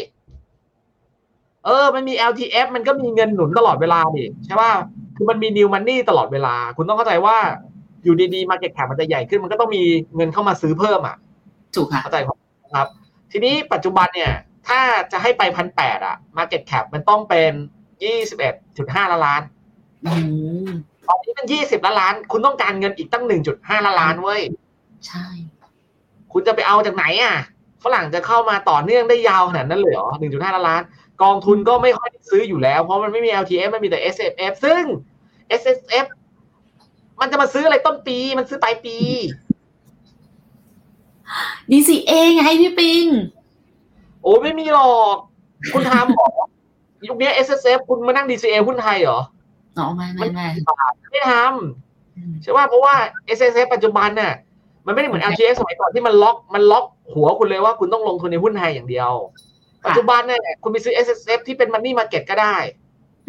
[1.65, 4.71] เออ มันมี LTF มันก็มีเงินหนุนตลอดเวลาดิใช่ป่ะ
[5.15, 7.37] คือมันมี new money ตลอดเวลา คุณต้องเข้าใจว่า
[8.03, 9.83] อยู่ดีๆ market cap มันจะใหญ่ขึ้น มันก็ต้องมี
[10.15, 11.15] เงินเข้ามาซื้อเพิ่มอะ
[11.75, 12.17] ถูกค่ะเข้าใจ
[12.75, 12.87] ครับ
[13.31, 14.33] ทีนี้ปัจจุบันเนี่ย
[14.67, 14.79] ถ้า
[15.11, 17.51] จะให้ไปพันแปดอะ market cap มันต้องเป็น
[18.03, 19.41] ยี่สิบเอ็ดจุดห้าล้านล้าน
[20.05, 20.13] อื
[20.67, 20.69] ม
[21.11, 24.41] ตอนนี้มันยี่สิบล้านล้าน คุณต้องการเงินอีกตั้งหนึ่งจุดห้าล้านล้านเว้ย
[25.07, 25.25] ใช่
[26.31, 27.35] คุณจะไปเอาจากไหนอะ
[27.83, 30.81] ฝรั่งจะเข้ามาต่อเนื่องได้ยาวขนาดนั้นเลยเหรอหนึ่งจุดห้าล้านล้าน
[31.23, 34.83] กองทุนก็ไม่ค่อยได้ซื้ออยู่แล้ว เพราะมันไม่มี LTF มันมีแต่ SSF ซึ่ง
[35.59, 36.05] S S F
[37.19, 38.97] มันจะมาซื้ออะไรต้นปี มันซื้อปลายปี
[41.71, 43.05] DCA ไงพี่ปิง
[44.21, 45.17] โอ้ไม่มีหรอก
[45.73, 46.29] คุณทำหรอ
[47.07, 49.19] ยุคนี้ S S F คุณมานั่ง D C A หุ้นไทยเหรอ
[49.77, 50.47] อืม อ๋อไม่ไม่ไม่
[51.11, 52.95] ไม่ทำใช่ว่าเพราะว่า
[53.37, 54.33] S S F ปัจจุบันน่ะ
[54.85, 59.11] มันไม่ได้เหมือน L T F สมัยก่อนที่มันล็อกมันล็อกหัวคุณเลยว่าคุณต้องลงทุนในหุ้นไทยอย่างเดียว
[59.85, 62.55] ปัจจุบันเนี่ยคุณไปซื้อ S S F ที่เป็น Money Market ก็ได้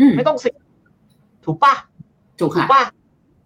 [0.01, 0.51] อืมไม่ต้องเสิ
[1.45, 1.75] ถูกปะ
[2.41, 2.85] ถูกถูกค่ะปะ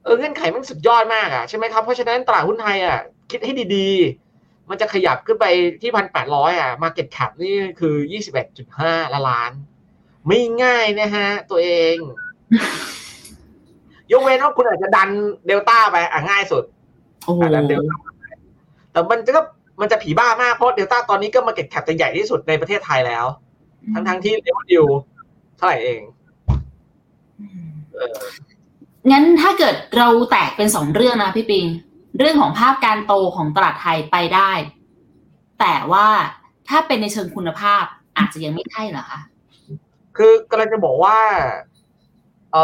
[0.05, 2.99] เออเงื่อนไขมันสุดยอดมากอะใช่ไหมครับเพราะฉะนั้นตลาดหุ้นไทยอะ
[3.31, 5.47] คิดให้ดีๆ มันจะขยับขึ้นไป
[5.83, 8.93] ที่พันแปดร้อยอะ Market Cap นี่คือยี่สิบเอ็ดจุดห้า
[9.29, 9.53] ล้าน
[10.29, 11.97] ไม่ง่ายนะฮะ ตัวเอง
[14.13, 15.09] ยกเว้นว่าคุณอาจจะดัน
[15.47, 16.65] เดลต้าไปอะง่ายสุด
[17.25, 18.25] โอ้โหอะดันเดลต้าไป
[18.93, 19.43] แต่มันจะก็
[19.81, 23.25] มันจะผีบ้ามากเพราะเดลต้าตอนนี้ก็ Market Cap จะใหญ่ที่สุดในประเทศไทยแล้ว
[23.93, 24.85] ทั้งๆที่เดวดิว
[25.57, 26.01] เท่าไหร่เอง
[27.41, 28.19] อืมเออ
[29.11, 31.65] งั้นถ้าเกิดเราแตกเป็นสองเรื่องนะพี่ปิง
[32.19, 34.53] เรื่องของภาพการโตของตลาดไทยไปได้
[35.61, 36.07] แต่ว่า
[36.69, 37.85] ถ้าเป็นในเชิงคุณภาพ
[38.19, 39.21] อาจจะยังไม่ใช่เหรอคะ
[40.17, 41.19] คือกำลังจะบอกว่า
[42.57, 42.62] เอ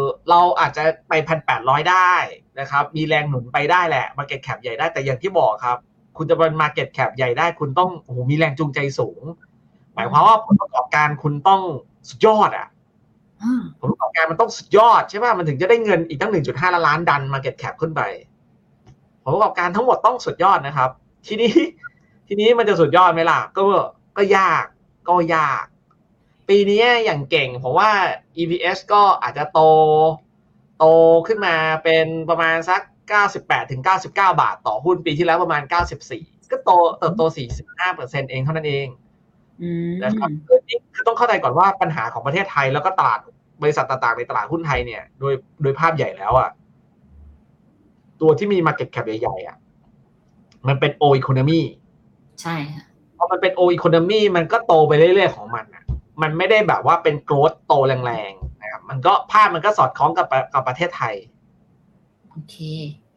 [0.00, 2.12] อเราอาจจะไปพันแปดร้อยได้
[2.60, 5.78] นะครับ มีแรงหนุนไปได้แหละ Market Cap ใหญ่ได้แต่อย่างที่บอกครับ
[6.16, 9.22] คุณจะเป็น Market Cap ใหญ่ได้ คุณต้องโอ้โหมีแรงจูงใจสูง
[9.94, 11.62] หมายความว่าผลประกอบการคุณต้อง
[12.08, 12.66] สุดยอดอะ
[13.42, 18.00] อ่าผลประกอบการมันต้องสุดยอดใช่ป่ะมันถึงจะได้เงินอีกตั้ง1.5ล้านล้านดัน Market Cap ขึ้นไป
[19.22, 20.90] ผลประกอบการทั้งหมดต้องสุดยอดนะครับ
[21.26, 21.52] ทีนี้
[22.28, 23.62] ทีนี้มันจะสุดยอดไหมล่ะ ก็
[24.16, 24.64] ก็ยาก
[25.08, 25.64] ก็ยาก
[26.50, 27.90] ปีนี้อย่างเก่งผมว่า
[28.36, 29.60] EPS ก็อาจจะโต
[30.78, 30.84] โต
[31.26, 32.80] ขึ้นมาเป็นประมาณสัก
[33.26, 35.62] 98ถึง99 บาทต่อหุ้นปีที่แล้วประมาณ
[36.06, 38.86] 94 ก็โตเติบโต 45เองเท่านั้นเอง
[39.62, 43.20] อืมนะครับคือนี่คือต้องเข้าใจก่อนว่าปัญหาของประเทศไทยแล้วก็ตลาด
[43.62, 46.50] บริษัทต่างๆในตลาดหุ้นไทยเนี่ยโดยโดยภาพใหญ่แล้วอะ
[48.20, 49.56] ตัวที่มี Market Cap ใหญ่ๆอะ
[50.68, 51.60] มันเป็น O economy
[52.42, 52.84] ใช่ค่ะ
[53.16, 55.69] พอมันเป็น O economy มันก็โตไปเรื่อยๆของมันอะ
[56.22, 61.14] มันไม่ได้แบบว่าเป็น growth โตแรงๆนะครับ มันก็ภาพมันก็สอดคล้องกับกับประเทศไทย
[62.30, 62.56] โอเค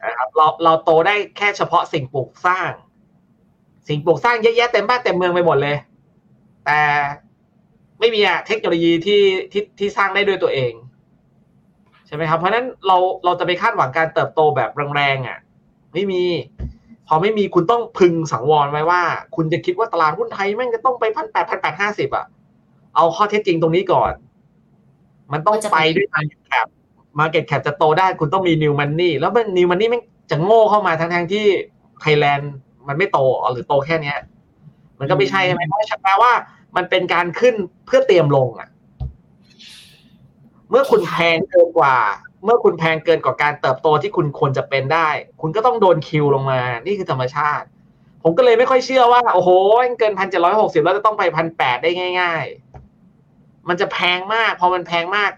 [0.03, 2.71] นะครับเราเราโตได้แค่เฉพาะสิ่งปลูกสร้าง
[3.88, 5.75] สิ่งปลูกสร้างเยอะแยะเต็มบ้านเต็มเมืองไปหมดเลย
[6.65, 6.79] แต่
[7.99, 10.73] ไม่มีอะเทคโนโลยีที่ที่ที่สร้างได้ด้วยตัวเอง
[12.08, 15.39] ใช่ไหมครับเพราะฉะนั้นเราเราจะไปคาดหวังการเติบโตแบบแรงๆอะ
[15.93, 16.23] ไม่มี
[17.08, 19.01] พอไม่มีคุณต้องพึงสังวรไว้ว่า
[19.36, 22.25] คุณจะคิดว่าตลาดหุ้นไทยแม่งจะต้องไปพันแปดพันแปดห้าสิบอะ
[22.95, 24.13] เอาข้อเท็จจริงตรงนี้ก่อน
[25.32, 26.67] มันต้องไปด้วย market cap
[27.19, 31.45] market cap จะโตได้คุณต้องมี new money แล้วมัน new money แม่งจะโง่เข้ามาทั้งทงที่
[32.01, 32.53] ไทยแลนด์
[32.88, 33.19] มันไม่โต
[33.51, 34.17] หรือโตแค่เนี้ย
[34.99, 36.32] มันก็ไม่ใช่ใช่ไหมเพราะแปลว่า
[36.75, 38.69] มันเป็นการขึ้นเพื่อเตรียมลงอะ
[40.69, 41.95] เมื่อคุณแพงเกินกว่า
[42.43, 45.10] เมื่อคุณแพงเกินกว่าการเติบโตที่คุณควรจะเป็นได้
[45.41, 47.67] คุณก็ต้องโดนคิวลงมา นี่คือธรรมชาติ
[48.23, 49.49] ผมก็เลยไม่ค่อยเชื่อว่า โอ้โห
[49.99, 51.89] เกินพันเจ็ดร้อยหกสิบแล้วจะต้องไปพันแปดได้
[52.21, 52.72] ง่าย ๆ
[53.69, 55.32] มันจะแพงมาก พอมันแพงมาก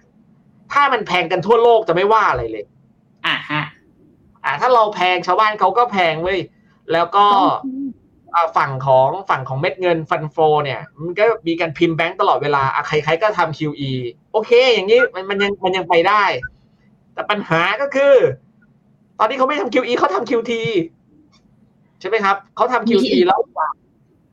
[0.74, 2.66] ถ้ามันแพงกันทั่วโลกจะไม่ว่าอะไรเลย
[3.26, 3.64] อะฮะ
[4.44, 6.40] อ่า ถ้าเราแพงชาวบ้านเขาก็แพงเว้ย
[6.94, 7.26] แล้วก็
[8.36, 13.92] อ่าฝั่งของฝั่งของเม็ดเงินฟันโฟเนี่ย มันก็มีการพิมพ์แบงก์ตลอดเวลาอะใครๆก็ทำ QE
[14.32, 16.24] โอเค อย่างนี้มันมันยังมันยังไปได้
[17.14, 18.14] แต่ปัญหาก็คือ
[19.20, 20.52] ตอนนี้เขาไม่ทำ QE เขาทำ QT
[22.00, 23.40] ใช่ไหมครับ เขาทำ QT แล้ว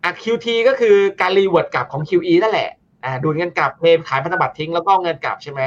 [0.04, 2.70] อะ QT ก็คือการรีเวิร์ดกลับของ QE นั่นแหละ
[3.04, 5.60] อ่าดูดเงินกลับเพมขายพันธบัตรทิ้งแล้วก็เงินกลับใช่ไหม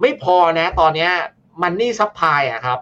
[0.00, 1.10] ไม่พอนะ ตอนเนี้ย
[1.62, 2.78] money supply อะครับ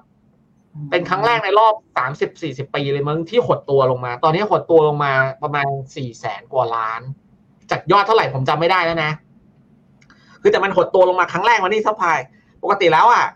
[0.91, 7.01] เป็นครั้งแรกในรอบสามสิบสี่สิบปีเลยมั้งที่หดตัวลงมา ตอนนี้หดตัวลงมาประมาณสี่แสนกว่าล้าน
[7.71, 9.13] จากยอดเท่าไหร่ผมจำไม่ได้แล้วนะ
[10.43, 12.19] คือแต่มันหดตัวลงมาครั้งแรก money supply
[12.63, 13.27] ปกติแล้วอะ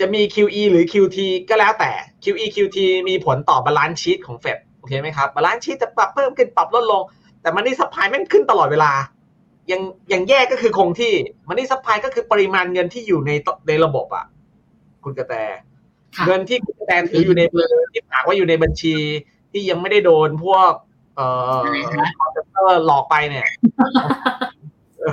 [0.00, 1.90] จะมี QE หรือ QT ก็แล้วแต่
[2.24, 7.02] QE QT มีผลต่อ balance sheet ของเฟดโอเคไหมครับ balance sheet จะปรับเพิ่มขึ้นปรับลดลง
[7.42, 8.92] แต่ money supply แม่งขึ้นตลอดเวลา
[9.70, 9.80] ยัง
[10.12, 11.12] ยังแย่ก็คือคงที่
[11.48, 13.30] money supply ก็คือปริมาณเงินที่อยู่ใน
[13.68, 14.24] ในระบบอะ
[15.04, 15.34] คุณกระแต
[16.16, 18.96] ค่ะเงินที่คุณแตนถืออยู่ในมือที่ฝากไว้อยู่ในบัญชี
[19.52, 20.72] ที่ยังไม่ได้โดนพวก
[21.16, 21.26] เอ่
[21.58, 21.62] อ
[22.18, 23.46] คอมพิวเตอร์หลอกไปเนี่ย
[25.00, 25.12] เออ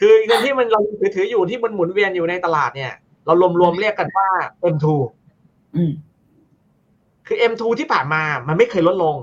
[0.00, 2.92] คือเงินที่มันเราถือถืออยู่ที่มันหมุนเวียนอยู่ในตลาดเนี่ย
[3.26, 4.28] เรารวมๆเรียกกันว่า
[4.74, 4.86] M2
[5.76, 5.92] อืม
[7.26, 9.16] คือ M2 ที่ผ่านมามันไม่เคยลดลง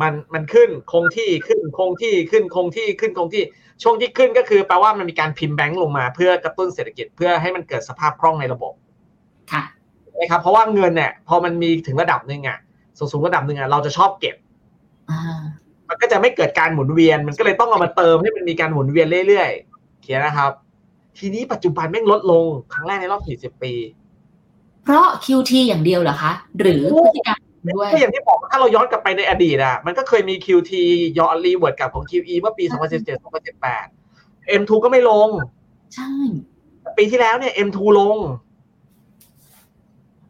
[0.00, 3.42] มันมันขึ้นคงที่ขึ้นคงที่ขึ้นคงที่ขึ้นคงที่
[3.82, 8.72] ช่วงที่ขึ้นก็คือแปลว่ามันมีการพิมพ์แบงก์ลงมา เพื่อกระตุ้นเศรษฐกิจเพื่อให้มันเกิดสภาพคล่องในระบบ
[9.52, 9.62] ค่ะ
[10.20, 12.58] นะครับเพราะว่าเงินเนี่ยพอมันมีถึงระดับหนึ่งอะ
[12.98, 14.36] สูงสูงระดับหนึ่งอะเราจะชอบเก็บ
[15.10, 15.20] อ่า
[15.88, 20.50] มันก็จะไม่เกิดการหมุนเวียน มันก็เลยต้องเอามาเติมให้มันมีการหมุนเวียนเรื่อยๆเวียนนะครับ
[21.18, 23.72] ทีนี้ปัจจุบันแม่งลดลงครั้งแรกในรอบ 40 ปี
[24.84, 27.40] เพราะ QT อย่างเดียวเหรอคะ หรือพฤติกรรม
[27.74, 30.72] ด้วยก็อย่างที่บอกถ้าเราย้อนกลับไปในอดีตอะมันก็เคยมี QT
[31.18, 33.24] ย้อนรีเวิร์ดกับของ QE เมื่อปี 2017
[33.84, 35.28] 2018 M2 ก็ไม่ลง
[35.94, 36.10] ใช่
[36.98, 38.18] ปีที่แล้วเนี่ย M2 ลง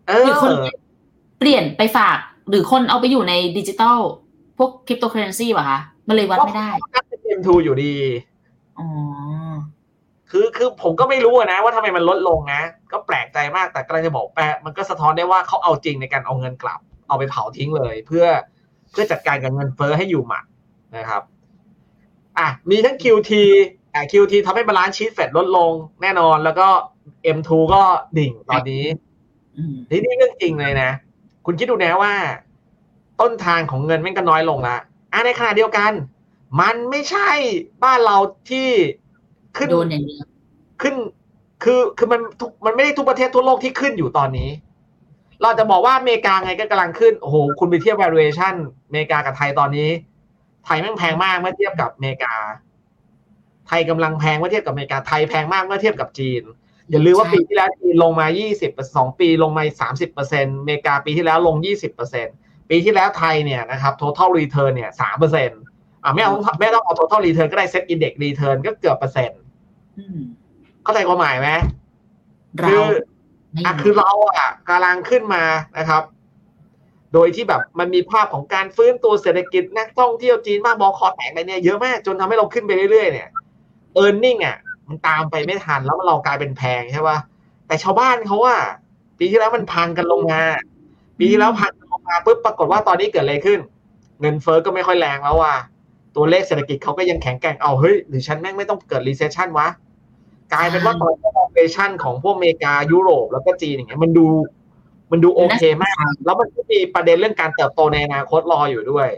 [0.09, 0.69] เอหรือคนอ
[1.39, 2.19] เปลี่ยนไปฝาก
[2.49, 3.99] หรือคนเอาไปอยู่ในดิจิตอล
[4.59, 7.95] พวกคริปโตเคอเรนซีป่ะคะ มันเลยวัดไม่ได้ก็เป็น M2 อยู่ดี
[8.79, 8.87] อ๋อ
[10.31, 12.61] คือคือผมก็ไม่รู้อะนะว่าทำไมมันลดลงนะ
[12.93, 18.27] ก็แปลกใจมากแต่กำลังจะบอกแปลมันก็สะท้อนได้ว่าเขาเอาจริงในการเอาเงินกลับ เอาไปเผาทิ้งเลย เพื่อ
[18.91, 20.45] เพื่อจัดการกับเงินเฟ้อให้อยู่หมัด
[20.97, 21.23] นะครับ
[22.39, 23.31] อะมีทั้ง QT
[23.95, 26.69] อะ QT ทำให้ balance sheet เฟดลดลงแน่นอน แล้วก็
[27.37, 27.83] M2 ก็
[28.19, 28.85] ดิ่งตอนนี้
[29.57, 30.91] อืมนี่นี่เรื่องจริงเลยนะ
[31.47, 32.15] คุณคิดดูนะว่า
[33.21, 34.77] ต้นทางของเงินแม่งก็น้อยลงละ
[35.13, 35.93] อะในขณะเดียวกัน
[36.61, 37.31] มันไม่ใช่
[37.85, 38.17] บ้านเรา
[38.51, 38.69] ที่
[39.57, 40.27] ขึ้นโดนอย่างเดียว
[40.83, 40.95] ขึ้น
[41.63, 44.49] คือคือมันทุกมันไม่ได้ทุกประเทศทั่วโลกที่ขึ้นอยู่ตอนนี้
[45.43, 48.55] เราจะบอกว่าอเมริกาไงก็กำลังขึ้น โอ้โห คุณไปเทียบ valuation
[48.87, 49.89] อเมริกากับไทยตอนนี้
[50.65, 52.35] ไทยแม่งแพงมากเมื่อเทียบกับอเมริกา
[53.69, 56.43] ไทยกำลังแพงเมื่อเทียบกับอเมริกา ไทยแพงมากเมื่อเทียบกับจีน
[56.91, 58.27] อย่าลืมว่าปีที่แล้วจีนลงมา
[58.59, 62.35] 20สองปีลงมา 30เปอร์เซ็นต์อเมริกาปีที่แล้วลง 20เปอร์เซ็นต์
[62.71, 65.61] ปีที่แล้วไทยเนี่ยนะครับ total return เนี่ย3เปอร์เซ็นต์
[66.03, 69.41] อ่าไม่เอาไม่ต้องเอา total return ก็ได้ set index return ก็เกือบเปอร์เซ็นต์
[69.99, 70.19] อืม
[70.83, 71.51] เข้าใจความหมายไหม
[72.59, 72.89] เราคือไม่
[73.65, 75.43] อะคือเราอะกำลังขึ้นมา
[75.79, 76.03] นะครับ
[77.15, 83.29] โดยที่แบบมันมีภาพของการฟื้นตัวเศรษฐกิจนักท่องเที่ยวจีนมากบอคอแตกอะไรเนี่ยเยอะมากจนทำให้เราขึ้นไปเรื่อยๆเนี่ย
[83.95, 84.57] earning อะ
[84.89, 87.19] มันตามไปไม่ทันแล้วเรากลายเป็นแพงใช่ป่ะ
[87.67, 88.57] แต่ชาวบ้านเขาว่า
[89.19, 90.41] ปีที่แล้วมันพังกันลงมา
[91.19, 93.59] ปีที่แล้วพังกันลงมาปุ๊บปรากฏว่าตอนนี้เกิดอะไรขึ้น
[94.21, 95.55] เงินเฟ้อก็ไม่ค่อยแรงแล้วว่ะ
[96.17, 99.69] ตัวเลขเศรษฐกิจเขาก็ยังแข็งแกร่งเอาเฮ้ยหรือฉันแม่งไม่ต้องเกิด recession วะ
[100.53, 104.27] กลายเป็นว่าตอนนี้ valuation ของพวกอเมริกายุโรปแล้วก็จีนอย่างเงี้ยมันดู
[105.11, 109.09] มันดูโอเคมาก แล้วมันก็มีประเด็นเรื่องการเติบโตในอนาคตรออยู่ด้วย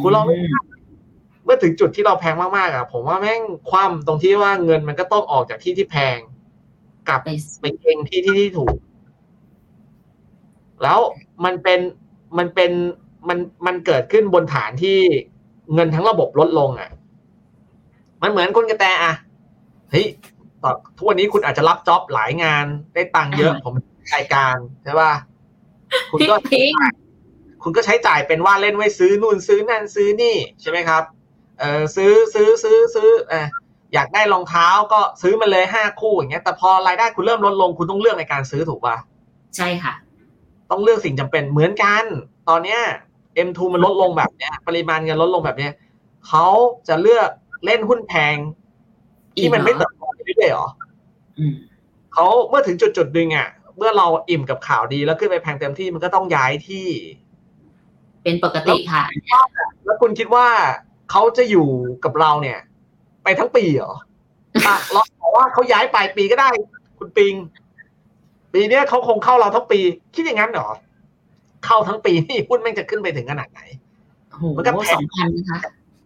[0.00, 0.24] คุณลอง
[1.44, 6.18] เมื่อถึงจุดที่เราแพงมากๆอะ ผมว่าแม่งคว่ำตรงที่ว่าเงินมันก็ต้องออกจากที่ที่แพง
[7.08, 7.28] กลับไป
[7.60, 8.74] ไปเองที่ที่ที่ถูก
[10.82, 10.98] แล้ว
[11.44, 11.80] มันเป็น
[12.38, 12.70] มันเป็น
[13.28, 14.98] มันมันเกิดขึ้นบนฐานที่
[15.74, 16.90] เงินทั้งระบบลดลงอะ
[18.22, 19.14] มันเหมือนคุณกระแตอะ
[19.90, 20.06] เฮ้ย
[20.62, 23.74] ตอนทุกวันนี้คุณอาจจะรับจ็อบหลายงานได้ตังค์เยอะผม
[24.14, 25.12] รายการใช่ป่ะ
[26.10, 26.72] คุณพี่ก็พิง
[27.62, 31.02] คุณก็ใช้จ่ายเป็นว่าเล่นไว้ซื้อนู่นซื้อนั่นซื้อนี่ใช่ไหมครับ
[31.60, 33.46] เออซื้อซื้อซื้อซื้อเออ
[33.94, 38.96] อยากได้รองเท้าก็ซื้อมาเลยห้าคู่อย่างเงี้ยแต่พอรายได้คุณเริ่มลดลงคุณต้องเลือกในการซื้อถูกป่ะ
[39.56, 39.94] ใช่ค่ะ
[40.70, 42.04] ต้องเลือกสิ่งจำเป็นเหมือนกัน
[42.48, 42.80] ตอนเนี้ย
[43.46, 45.72] M2 มันลดลงแบบเนี้ย ปริมาณเงินลดลงแบบเนี้ย
[46.26, 46.46] เขา
[46.88, 47.28] จะเลือก
[47.64, 48.36] เล่นหุ้นแพง
[49.40, 50.68] ที่มันไม่เติบโตไปเรื่อยๆหรอ
[51.38, 51.54] อืม
[52.12, 56.86] เขาเมื่อถึงจุดจุดๆหนึ่งอะ เมื่อเราอิ่มกับข่าวดีแล้วขึ้นไปแพงเต็มที่มันก็ต้องย้ายที่
[58.22, 59.04] เป็นปกติค่ะ
[59.84, 60.46] แล้วคุณคิดว่า
[61.10, 61.68] เขาจะอยู่
[62.04, 62.58] กับเราเนี่ย
[63.24, 63.92] ไปทั้งปีเหรอ
[64.66, 66.48] อะเราบอกว่าเขาย้ายปลายปีก็ได้
[66.98, 67.34] คุณปิง
[68.52, 69.78] ปีเนี้ยเขาคงเข้าเราทั้งปี
[70.14, 70.68] คิดอย่างนั้นเหรอ
[71.66, 73.60] เข้าทั้งปีนี่หุ้นแม่งจะขึ้นไปถึงขนาดไหน
[74.30, 75.60] โอ้โหมันก็แพงสองพันนะคะ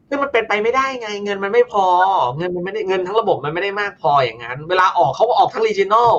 [0.08, 1.86] ซึ่งมันเป็นไปไม่ได้ไง เงินมันไม่พอ
[2.36, 6.12] เงินมันไม่ได้เงินทั้งระบบมันไม่ได้มากพออย่างนั้น เวลาออกเขาก็ออกทั้ง regional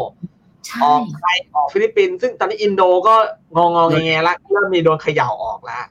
[0.67, 3.15] ใช่ออกไทยออกฟิลิปปินส์ซึ่งตอนนี้อินโดก็
[3.55, 5.85] งองงแงๆละเริ่มมีโดนเขย่าออกแล้ว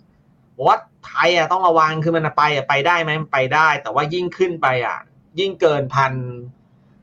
[0.56, 4.98] บอกว่าไทยอะต้องระวังคือมันไปอะไปได้ไหมมันไปได้ แต่ว่ายิ่งขึ้นไปอะ
[5.38, 6.12] ยิ่งเกินพัน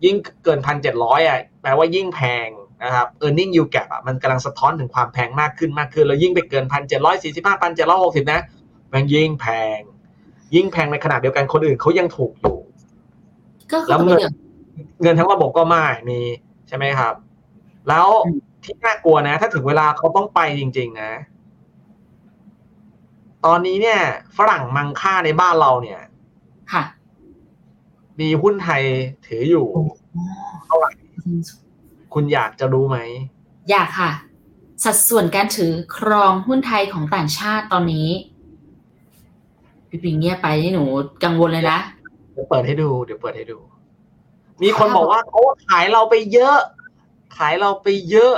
[0.05, 2.47] ยิ่งเกินพันเจ็ดร้อยอะแปลว่ายิ่งแพง
[2.83, 8.41] นะครับ e a r n i n g yield gap อะมันกำลังสะท้อนถึงความแพงมากขึ้นมากขึ้น แล้วยิ่งไปเกินพันเจ็ดร้อยสี่สิบห้าพันเจ็ดร้อยหกสิบนะ
[8.93, 9.45] มันยิ่งแพ
[9.77, 9.79] ง
[10.55, 12.57] ยิ่งแพงในขณะเดียวกันคนอื่นเขายังถูกอยู่
[13.71, 14.33] ก็แล้คือวเงินเดือด
[15.01, 16.19] เงินทั้งระบบก็ไม่มี
[16.67, 17.13] ใช่ไหมครับ
[17.89, 21.11] แล้วอืมที่น่ากลัวนะ ถ้าถึงเวลาเขาต้องไปจริง ๆ นะ
[23.45, 24.01] ตอนนี้เนี่ย
[24.37, 26.01] ฝรั่งมังค่าในบ้านเราเนี่ย
[26.73, 26.83] ค่ะ
[28.19, 28.83] มีหุ้นไทย
[29.25, 29.65] ถืออยู่
[30.65, 30.91] เท่าไหร่
[32.13, 32.97] คุณอยากจะรู้ไหม
[33.69, 34.11] อยากค่ะ
[34.83, 38.07] สัดส่วนการถือครองหุ้นไทยของต่างชาติตอนนี้
[39.91, 40.83] พี่ปิงเงียบไปนี่หนู
[41.23, 41.79] กังวลเลยนะ
[42.33, 43.59] เดี๋ยวเปิดให้ดู เดี๋ยวเปิดให้ดู
[44.63, 46.57] มีคนบอกว่าเขาขายเราไปเยอะ
[47.37, 48.33] ขายเราไปเยอะ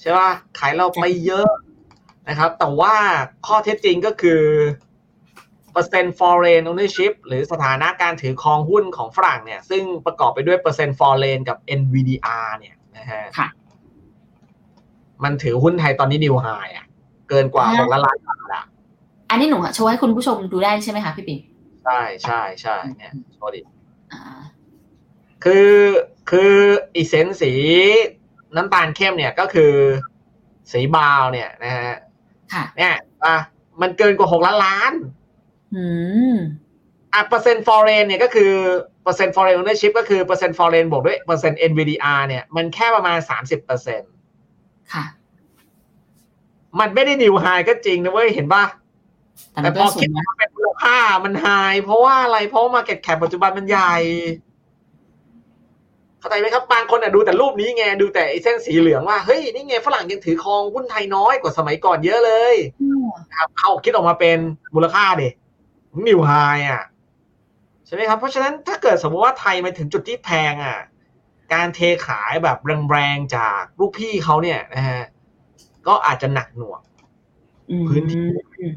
[0.00, 1.48] ใช่ป่ะขายเราไปเยอะ
[2.28, 2.94] นะครับ แต่ว่า
[3.46, 4.42] ข้อเท็จจริงก็คือ
[5.72, 13.48] เปอร์เซ็นต์ foreign ownership หรือสถานะการถือครองหุ้นของฝรั่งเนี่ย ซึ่งประกอบไปด้วยเปอร์เซ็นต์ foreign กับ NVDR เนี่ยนะฮะค่ะ
[15.24, 16.86] มันถือหุ้นไทยตอนนี้นิวไฮอะ
[17.28, 18.64] เกินกว่าอ่าหกล้านล้านบาทอะ
[19.30, 21.38] อันนี้หนูโชว์ให้คุณผู้ชมดูได้ใช่ไหมคะพี่ปิง
[21.84, 23.60] ใช่ใช่ใช่เนี่ยโชว์ดิ
[24.12, 24.22] อ่า
[25.44, 25.70] คือ
[26.30, 26.52] คือ
[26.94, 27.52] อีเซนส์สี
[28.56, 29.72] น้ำตาลเข้มเนี่ยก็คือ
[30.72, 31.96] สีบราวน์เนี่ยนะฮะ
[32.52, 33.36] ค่ะเนี่ยอะ
[33.80, 34.92] มันเกินกว่าหกล้านล้าน
[35.74, 35.84] อื
[36.34, 36.36] ม
[37.14, 38.52] อะเปอร์เซ็นต์ foreign เนี่ยก็คือ
[39.02, 44.12] เปอร์เซ็นต์ foreign ownership ก็คือเปอร์เซ็นต์ foreign บวกด้วยเปอร์เซ็นต์ NVDR เนี่ยมันแค่ประมาณสามสิบเปอร์เซ็นต์
[44.92, 45.04] ค่ะ
[46.80, 48.64] มันไม่ได้นิวไฮก็จริงนะเว้ยเห็นป่ะ
[49.52, 51.46] แต่แต่มันพก็อสูคิดงนะว่าเป็นมูลค่ามันไฮ
[51.84, 53.96] เพราะว่าอะไรเพราะว่า market cap ปัจจุบันมันใหญ่
[56.18, 62.54] เข้าใจไหมครับบางคนอะดูแต่รูปนี้ไงดูแต่ไอ้เส้นสีเหลืองว่าเฮ้ยนี่ไงฝรั่งยังถือครองหุ้นไทยน้อยกว่าสมัยก่อนเยอะเลย
[63.30, 64.38] นะครับเอาคิดออกมาเป็น
[64.74, 65.28] มูลค่าเด็
[66.06, 66.30] นิวไฮ
[66.70, 66.84] อะ
[67.86, 70.78] ใช่ไหมครับ เพราะฉะนั้นถ้าเกิดสมมติว่าไทยมาถึงจุดที่แพงอะ
[71.52, 72.58] การเทขายแบบ
[72.90, 75.02] แรงๆจากลูกพี่เขาเนี่ยนะฮะ
[75.86, 76.80] ก็อาจจะหนักหน่วง
[77.70, 78.26] อืมพื้นที่
[78.58, 78.72] อืม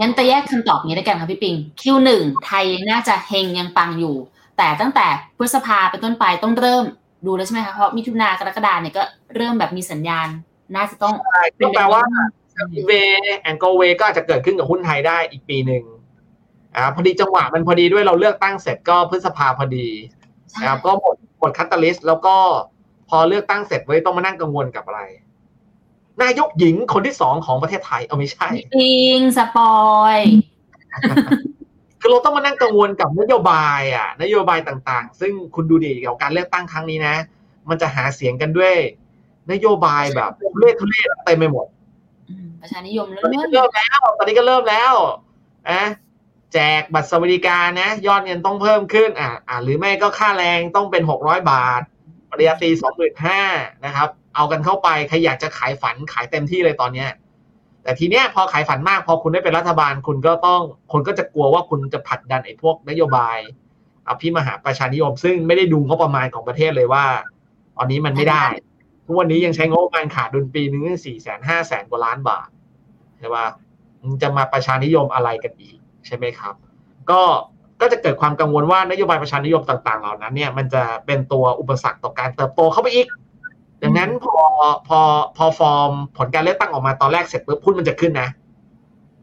[0.00, 2.08] งั้นแต่แยกคำตอบนี้ได้กันค่ะพี่ปิง Q1
[2.44, 4.16] ไทยน่าจะเฮงยังปังอยู่
[4.58, 5.06] แต่ตั้งแต่
[5.38, 6.84] พฤษภาเป็นต้นไปต้องเริ่ม
[7.26, 9.02] ดูแล้วใช่ไหมคะเพราะมิถุนากรกฎาเนี่ยก็
[9.36, 10.28] เริ่มแบบมีสัญญาณ
[10.74, 12.02] น่าจะต้องใช่ก็แปลว่า
[12.86, 12.92] เว
[13.42, 15.84] แองเกิลเวก็อาจจะเกิดขึ้นกับหุ้นไทยได้อีกปีหนึ่ง
[16.76, 19.88] อ่าพอดีจังหวะมันพอดีด้วยเราเลือกตั้งเสร็จก็พฤษภาพอดี
[20.50, 22.36] ใช่นะครับก็หมดหมดคัตตาลิสต์แล้วก็
[23.08, 25.00] พอเลือกตั้งเสร็จไว้ต้องมานั่งกังวลกับอะไร
[26.22, 29.74] นายกหญิงคนที่สองของประเทศไทยเอาไม่ใช่พี่ปิงสปอ
[30.14, 30.18] ย
[30.92, 30.94] ค
[32.00, 37.16] คือเราต้องมานั่งกังวลกับนโยบายอะ นโยบายต่างๆ ซึ่งคุณดูดีเกี่ยวกับการเลือกตั้งครั้งนี้นะ
[37.68, 38.74] มันจะหาเสียงกันด้วย
[39.52, 41.66] นโยบายแบบทุเรศทุเรศเต็มไปหมด
[42.30, 44.94] อืมประชานิยมตอนนี้เรื่ก็อยเริ่มแล้ว ตอนนี้ก็เริ่มแล้ว
[45.70, 45.82] นะ
[46.52, 51.82] แจกบัตรสวัสดิการนะ ยอดเงินต้องเพิ่มขึ้น อ่าอ่าหรือไม่ก็ค่าแรงต้องเป็นหกร้อยบาท
[52.30, 53.40] ปริญญาตรีสองหมื่นห้า
[53.84, 57.10] นะครับ เอากันเข้าไปใครอยากจะขายฝันขายเต็มที่เลยตอนเนี้ย
[57.82, 60.60] แต่ทีเนี้ยพอขายฝันมากพอคุณได้เป็นรัฐบาลคุณก็ต้อง
[60.92, 63.38] คนก็จะกลัวว่าคุณจะผลักดันไอ้พวกนโยบาย
[64.08, 67.04] อภิมหาประชานิยม ซึ่งไม่ได้ดูงบประมาณของประเทศเลยว่า
[67.76, 68.44] ตอนนี้มันไม่ได้
[69.06, 72.48] ทุกวันนี้ยังใช้งบประมาณขาดดุลปีหนึ่งสี่แสนห้าแสนกว่าล้านบาท
[73.18, 73.46] ใช่ปะ
[74.02, 76.54] มึงจะมาประชานิยมอะไรกันอีกใช่ไหมครับ
[77.10, 77.22] ก็
[77.80, 83.06] ก็จะเกิดความกังวลว่านโยบายประชานิยมต่าง ๆ เหล่านั้นเนี่ยมันจะเป็นตัวอุปสรรคต่อการเติบโตเข้าไปอีก
[83.84, 84.36] ดังนั้นพอ
[84.88, 85.00] พอ
[85.36, 88.28] พอฟอร์มผลการเลือกตั้งออกมาตอนแรกเสร็จปุ๊บหุ้นมันจะขึ้นนะ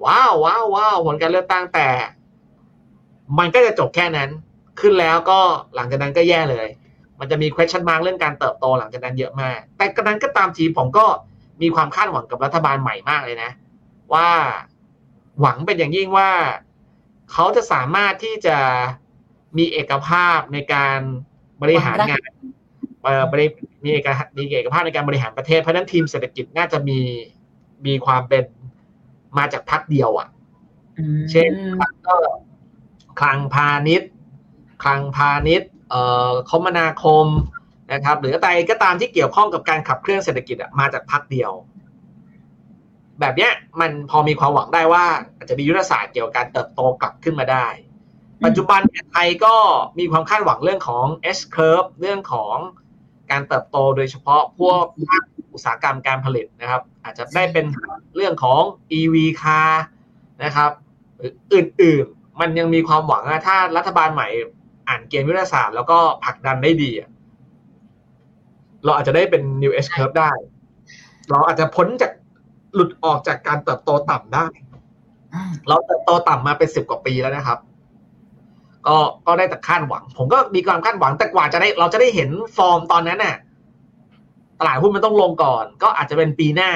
[0.05, 1.87] ว้าวว้าวว้าวผลการเลือกตั้งแต่
[3.39, 4.29] มันก็จะจบแค่นั้น
[4.79, 5.39] ขึ้นแล้วก็
[5.75, 6.67] หลังจากนั้นก็แย่เลย
[7.19, 11.05] มันจะมี question mark เรื่องการเติบโตหลังจากนั้นเยอะมาก แต่กระนั้นก็ตามทีผมก็
[11.61, 13.51] มีความคาดหวังกับรัฐบาลใหม่มากเลยนะ
[14.13, 14.29] ว่า
[15.41, 16.31] หวังเป็นอย่างยิ่งว่า
[17.31, 18.57] เขาจะสามารถที่จะ
[19.57, 20.99] มีเอกภาพในการ
[21.61, 22.60] บริหารงานเอ่อ
[23.31, 23.45] บริ
[23.83, 26.99] มีเอกมีเอกภาพในการบริหารประเทศเพราะฉะนั้นทีมเศรษฐกิจน่าจะมี
[27.85, 28.43] มีความเป็น
[29.37, 31.51] มาจากพรรคเดียว อะๆอืมเช่น
[32.07, 32.15] ก็
[33.19, 34.11] คลังพาณิชย์
[34.83, 37.25] คลังพาณิชย์เอ่อคมนาคม
[37.93, 41.51] นะครับ หรืออะไรก็ตามที่เกี่ยวข้องกับการขับเคลื่อนเศรษฐกิจอะมาจากพรรคเดียว
[43.19, 45.05] แบบเนี้ยมันพอมีความหวังได้ว่า
[45.37, 47.67] อาจจะมียุทธศาสตร์เกี่ยวกับการเติบโตกลับขึ้นมาได้
[48.45, 49.55] ปัจจุบันเนี่ยไทยก็
[49.99, 51.05] มีความคาดหวังเรื่องของ
[51.37, 52.55] S curve เรื่องของ
[53.31, 57.65] การเติบโตโดยเฉพาะพวกภาคอุตสาหกรรมการผลิตนะครับ อาจจะได้เป็น
[58.15, 58.61] เรื่องของ
[58.99, 59.71] EV car
[60.43, 60.71] นะครับ
[61.17, 64.27] หรืออื่นๆมันยังมีความหวังอะถ้ารัฐบาลใหม่
[64.87, 67.09] อ่านเกมยุทธศาสตร์ แล้วก็ผลักดันได้ดีอะ
[68.83, 70.31] เราอาจจะได้เป็น new S curve ได้
[71.29, 72.11] เราอาจจะพ้นจาก
[72.73, 74.45] หลุดออกจากการเติบโตต่ำได้
[75.33, 77.59] อ่าเราเติบโตต่ำมาเป็นสิบกว่าปีแล้วนะครับ
[78.87, 83.35] ก็ก็ได้แต่คาดหวัง ผมก็มีความคาดหวังแต่กว่าจะได้ เราจะได้เห็นฟอร์มตอนนั้นน่ะ
[84.59, 86.71] ตลาดหุ้นมันต้องลงก่อน ก็อาจจะเป็นปีหน้า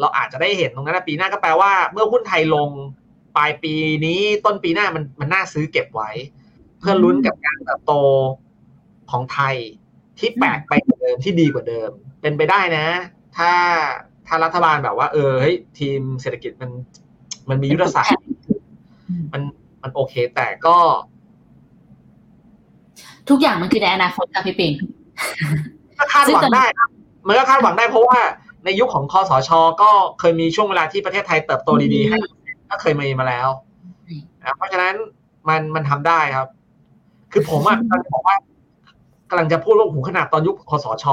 [0.00, 2.70] เราอาจจะได้เห็นตรงนั้นนะปีหน้าก็แปลว่า เมื่อหุ้นไทยลง
[3.36, 3.74] ปลายปี
[4.06, 6.10] นี้ต้นปีหน้ามันมันน่าซื้อเก็บไว้
[6.78, 7.92] เพื่อลุ้นกับการเติบโต
[9.10, 9.56] ของไทย
[10.18, 11.90] ที่แปลกไปกว่าเดิมที่ดีกว่าเดิม
[12.20, 12.86] เป็นไปได้นะ
[13.36, 13.52] ถ้า
[14.26, 16.70] ถ้ารัฐบาลแบบว่า เออเฮ้ยทีมเศรษฐกิจมัน
[17.48, 18.24] มันมียุทธศาสตร์
[19.32, 19.42] มัน
[19.82, 20.76] มันโอเค แต่ก็
[23.30, 24.72] ทุกอย่างมันคือในอนาคตค่ะพี่ปิง
[25.98, 26.88] ก็คาดหวังได้ครับ
[27.26, 28.18] มันก็คาดหวังได้เพราะว่า
[28.64, 29.50] ในยุคของคอสช
[29.82, 32.18] ก็เคยมีช่วงเวลาที่ประเทศไทยเติบโตดีๆให้
[32.70, 33.48] ก็เคยมีมาแล้ว
[34.08, 34.94] อืมนะเพราะฉะนั้น
[35.48, 36.48] มันมันทำได้ครับ
[37.32, 38.36] คือผมอะกำลังจะบอกว่า
[39.30, 41.06] กำลังจะพูดว่าโอ้โหขนาดตอนยุคคอสช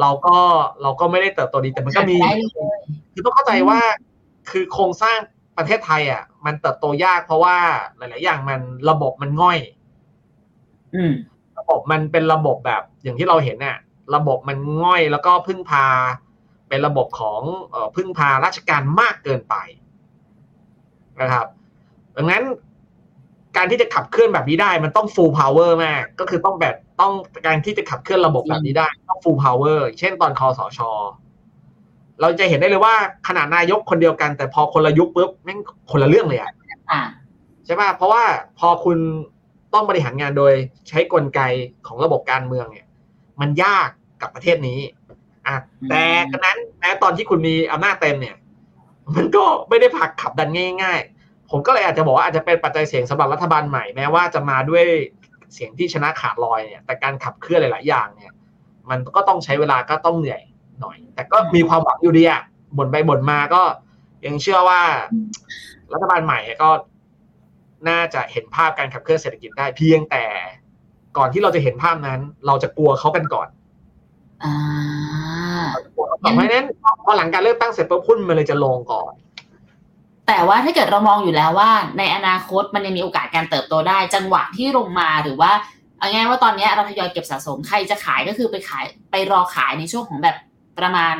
[0.00, 0.36] เราก็
[0.82, 2.78] เราก็ไม่ได้เติบโตดีแต่มันก็มีได้เลย
[3.12, 3.80] คือต้องเข้าใจว่า
[4.50, 5.18] คือโครงสร้าง
[5.58, 7.56] ประเทศไทย อะ มันเติบโตยากเพราะว่า
[7.96, 9.83] หลาย ๆ อย่างมันระบบมันง่อยอืม
[11.58, 13.78] ระบบมันเป็นระบบแบบอย่างที่เราเห็นน่ะ
[14.14, 15.86] ระบบมันง่อยแล้วก็พึ่งพา
[16.68, 19.54] เป็นระบบของเอ่อพึ่งพาราชการมากเกินไป
[21.20, 21.46] นะครับ
[22.16, 22.44] ดังนั้น
[23.56, 27.12] การที่จะขับเคลื่อนแบบนี้ได้ มันต้อง full power มาก ก็คือต้องแบบต้อง
[27.46, 30.80] การที่จะขับเคลื่อนระบบแบบนี้ได้ต้อง full power เช่นตอนคอสช
[32.20, 32.94] เราจะเห็นได้เลยว่า
[33.28, 35.58] ขนาดนายกคนเดียวกัน แต่พอคนละยุคปุ๊บแม่ง
[35.90, 36.52] คนละเรื่องเลยอะ
[36.90, 37.02] อ่า
[37.64, 38.22] ใช่ป่ะเพราะว่า
[38.58, 38.98] พอคุณ
[39.74, 40.52] ต้องบริหารงานโดย
[40.88, 41.40] ใช้กลไก
[41.86, 42.86] ของระบบการเมืองเนี่ย
[43.40, 43.88] มันยาก
[44.22, 44.80] กับประเทศนี้
[45.46, 48.36] อะอืมแต่กระนั้นแม้ตอนที่คุณมีอำนาจเต็มเนี่ย
[49.14, 50.50] มันก็ไม่ได้ผลักขับดัน
[50.82, 54.84] ง่าย ๆ ผมก็เลยอาจจะบอกว่าอาจจะเป็นปัจจัยเสียงสำหรับรัฐบาลใหม่แม้ว่าจะมาด้วย
[55.54, 58.32] เสียงที่ชนะขาดลอยเนี่ย แต่การขับเคลื่อนหลายๆอย่างเนี่ย
[58.90, 60.42] มันก็ต้องใช้เวลาก็ต้องเหนื่อย
[60.80, 62.42] หน่อย แต่ก็มีความหวังอยู่ดีอะ
[62.76, 63.62] บ่นไปบ่นมาก็
[64.26, 64.80] ยังเชื่อว่า
[65.92, 66.68] รัฐบาลใหม่ก็
[67.88, 70.24] น่าจะเห็นภาพการขับเคลื่อนเศรษฐกิจได้เพียงแต่
[71.16, 73.48] ก่อนที่เราจะเห็นภาพนั้น เราจะกลัวเขากันก่อน
[74.44, 74.54] อ่า
[75.94, 76.66] กลัวเขาก่อนเพราะฉะนั้น
[77.04, 79.12] พอหลังการเลือกตั้งเสร็จปุ๊บหุ้นมันเลยจะลงก่อน
[80.28, 85.52] แต่ว่าถ้าเกิดเรามองอยู่แล้วว่า ในอนาคตมันยังมีโอกาสการเติบโตได้ จังหวะที่ลงมาหรือว่า
[85.98, 90.36] เอาง่ายๆว่าตอนเนี้ยเราทยอยเก็บสะสมใครจะขายก็คือไปขายไปรอขายในช่วงของแบบ
[90.78, 91.16] ประมาณ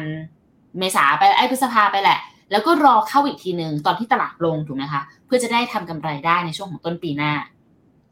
[0.79, 2.19] เมษาไปไอ้พฤษภาไปแหละ
[2.51, 7.33] แล้วก็รอเข้าอีกทีหนึ่งตอนที่ตลาดลงถูกไหมคะ เพื่อจะได้ทำกำไรได้ในช่วงของต้นปีหน้า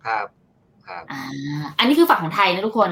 [0.04, 0.26] ครับ
[0.86, 1.22] ครับอ่า
[1.78, 2.90] อันนี้คือฝั่งของไทยนะทุกคน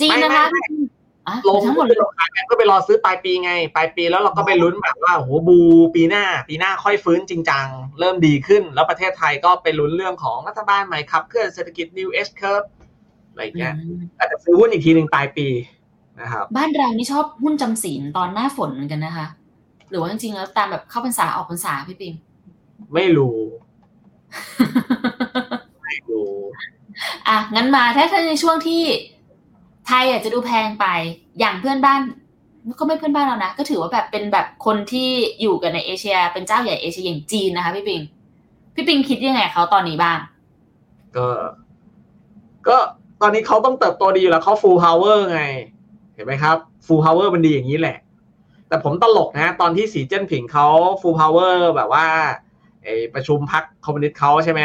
[0.00, 0.86] จีนไม่นะคะไม่ไม่
[1.28, 5.58] อะลงทั้งหมดเลยลงขายกันก็ไปรอซื้อปลายปีไง ปลายปีแล้วเราก็ไปลุ้นแบบว่าโอ้โหบู
[5.94, 7.66] ปีหน้า ปีหน้าค่อยฟื้นจริงจัง
[8.00, 12.66] เริ่มดีขึ้น แล้วประเทศไทยก็ไปลุ้นเรื่องของรัฐบาลใหม่ครับเคลื่อนเศรษฐกิจ New S curve
[13.30, 15.46] อะไรอย่างเงี้ยอืมอาจจะซื้อหุ้นอีกทีหนึ่งปลายปี
[16.20, 19.26] นะครับ บ้านเรานี่ชอบหุ้นจำศีลตอนหน้าฝนเหมือนกันนะคะ
[19.92, 22.14] หรือว่าจริงๆแล้วตามแบบเข้าพรรษาออกพรรษาพี่ปิง
[22.94, 23.38] ไม่รู้
[25.82, 26.32] ไม่รู้
[27.28, 28.82] อะงั้นมาถ้าถ้าในช่วงที่
[29.86, 30.86] ไทยอาจจะดูแพงไป
[31.38, 32.00] อย่างเพื่อนบ้าน
[32.78, 35.08] ก็ไม่เพื่อนบ้านเรานะ ก็ถือว่าแบบเป็นแบบคนที่
[35.40, 38.00] อยู่กันในเอเชีย เป็นเจ้าใหญ่เอเชียอย่างจีนนะคะพี่ปิง
[38.74, 40.18] พี่ปิงคิดยังไงกับเขาตอนนี้บ้าง
[41.16, 41.26] ก็
[42.68, 42.76] ก็
[43.22, 45.42] ตอนนี้เขาต้องเติบโตดีอยู่แล้วเขา full power ไง
[46.14, 47.96] เห็นไหมครับ full power มันดีอย่างนี้แหละ
[48.72, 50.66] แต่ผมตลกนะ ตอนที่สีเจิ้นผิงเขา
[51.00, 52.06] full power แบบว่า
[52.82, 54.62] ไอประชุมพักคอมมิวนิสต์เขาใช่ไหม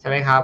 [0.00, 0.42] ใช่ไหมครับ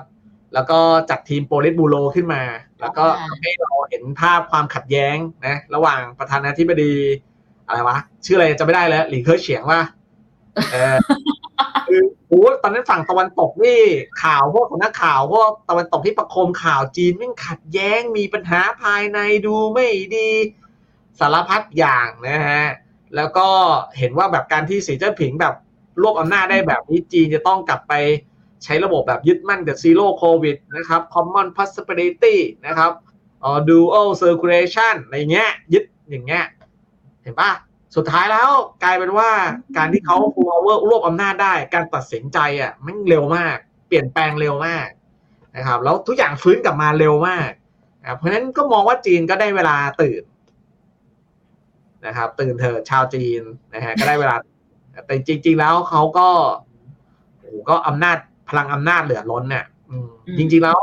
[0.54, 0.78] แล้วก็
[1.10, 2.42] จัดทีมโปลิตบูโรขึ้นมา
[2.80, 6.94] แล้วก็อ่าให้เราเห็นภาพความขัดแย้งนะ ระหว่างประธานาธิบดี
[7.66, 9.80] อะไรวะ ชื่ออะไรจะไม่ได้แล้ว หลีเคิร์เฉียงว่า
[10.72, 10.96] เออ
[11.88, 13.80] คือโอ้ตอนนั้นฝั่งตะวันตกนี่
[14.22, 19.86] ข่าวพวกของนักข่าวพวกตะวันตกที่ประโคมข่าวจีนแม่งขัดแย้งมีปัญหาภายในดูไม่
[20.16, 20.30] ดี
[21.20, 22.64] สารพัดอย่างนะฮะ
[23.16, 23.48] แล้วก็
[23.98, 25.54] เห็นว่าแบบการที่สีเจิ้นผิงแบบ
[26.02, 27.94] รวบอำนาจได้แบบนี้จีนจะต้องกลับไป
[28.64, 32.36] ใช้ระบบแบบยึดมั่นกับซีโร่โควิดนะครับ common prosperity
[32.66, 32.92] นะครับ
[33.44, 36.44] ออ dual circulation อะไรเงี้ย ยึดอย่างเงี้ย
[37.22, 37.50] เห็นปะ
[37.96, 38.50] สุดท้ายแล้ว
[38.82, 39.30] กลายเป็นว่า
[39.76, 43.56] การที่เขา power รวบอำนาจได้ การตัดสินใจอะมันเร็วมาก
[43.88, 44.88] เปลี่ยนแปลงเร็วมาก
[45.56, 47.50] นะครับ แล้วทุกอย่างฟื้นกลับมาเร็วมาก
[48.16, 50.22] เพราะฉะนั้นก็มองว่าจีนก็ได้เวลาตื่น
[52.06, 53.42] นะครับ ตื่นเถอะชาวจีน
[53.74, 54.36] นะฮะก็ได้เวลา
[55.06, 56.28] แต่จริง ๆ แล้วเขาก็
[57.38, 58.18] โอ้โหก็อำนาจ
[58.48, 60.78] พลังอำนาจเหลือล้นเนี่ยอืมอืมจริง ๆ แล้ว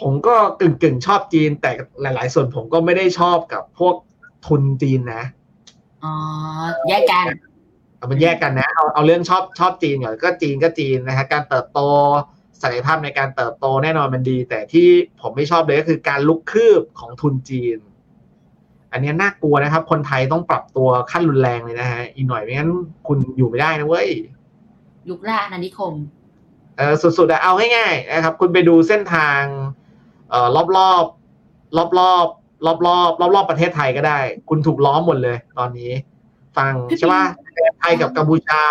[0.00, 1.70] ผมก็กึ่งกึ่งๆชอบจีน แต่
[2.02, 3.94] หลาย ๆ ส่วนผมก็ไม่ได้ชอบกับพวก
[4.46, 5.24] ทุนจีนนะ
[6.04, 6.12] อ๋อ
[6.88, 7.26] แยกกัน
[7.96, 11.80] เอามันแยกกันนะเอาเอาเรื่องชอบชอบจีนก่อนก็จีนก็จีนนะฮะการเติบโต
[12.62, 14.88] ศักยภาพในการเติบโตแน่นอนมันดี แต่ที่
[15.20, 17.78] ผมไม่ชอบเลยก็คือการลุกคืบของทุนจีน
[18.92, 22.70] อันนี้น่ากลัวนะครับ คนไทยต้องปรับตัวขั้นรุนแรงเลยนะฮะอีกหน่อยไม่งั้น
[23.06, 24.08] คุณอยู่ไม่ได้นะเว้ย
[25.08, 25.94] ยุคล่าอาณานิคม
[26.76, 29.40] เออสุดๆอะเอาง่ายๆนะครับ คุณไปดูเส้นทาง
[30.30, 31.04] เอ่อรอบรอบ
[31.76, 32.22] รอบรอบ
[32.66, 34.18] รอบรอบรอบรอบๆประเทศไทยก็ได้
[34.48, 35.92] คุณถูกล้อมหมดเลย ตอนนี้
[36.56, 37.24] ฟังพี่ใช่ป่ะ
[37.80, 38.62] ไทยกับกัมพูชา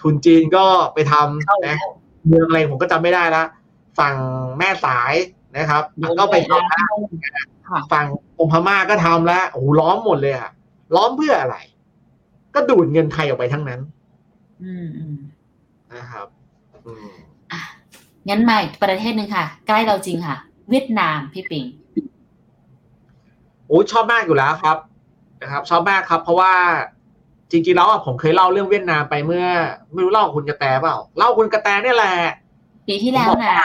[0.00, 1.78] ทุนจีนก็ไปทำนะ
[2.26, 3.42] เมืองอะไรผมก็จำไม่ได้ละ
[3.98, 4.14] ฝั่ง
[4.58, 5.14] แม่สาย
[5.56, 5.82] นะครับ
[6.18, 6.92] ก็ไปทำแล้ว
[7.24, 7.51] ค่ะ
[7.92, 8.06] ฝั่ง
[8.40, 10.50] องค์พม่าก็ทำแล้วโอ้โหล้อมหมดเลยอะ
[10.94, 11.56] ล้อมเพื่ออะไร
[12.54, 13.80] ก็ดูดเงินไทยออกไปทั้งนั้น
[14.62, 15.16] อืมอืม
[15.94, 16.26] นะครับ
[16.86, 17.08] อืม
[17.52, 17.60] อะ
[18.28, 20.36] งั้นมาอีกประเทศหนึ่งค่ะ ใกล้เราจริงค่ะ
[20.70, 21.64] เวียดนามพี่ปิง
[23.68, 24.76] โอ้ยชอบมากอยู่แล้วครับ
[25.42, 26.52] นะครับ ชอบมากครับ เพราะว่า
[27.50, 29.46] จริงๆแล้วอะผมเคยเล่าเรื่องเวียดนามไปเมื่อ
[29.92, 32.14] ไม่รู้เล่ากับคุณกระแตเปล่าเล่าคุณกระแตเนี่ยแหละ
[32.88, 33.56] ปีที่แล้วนะ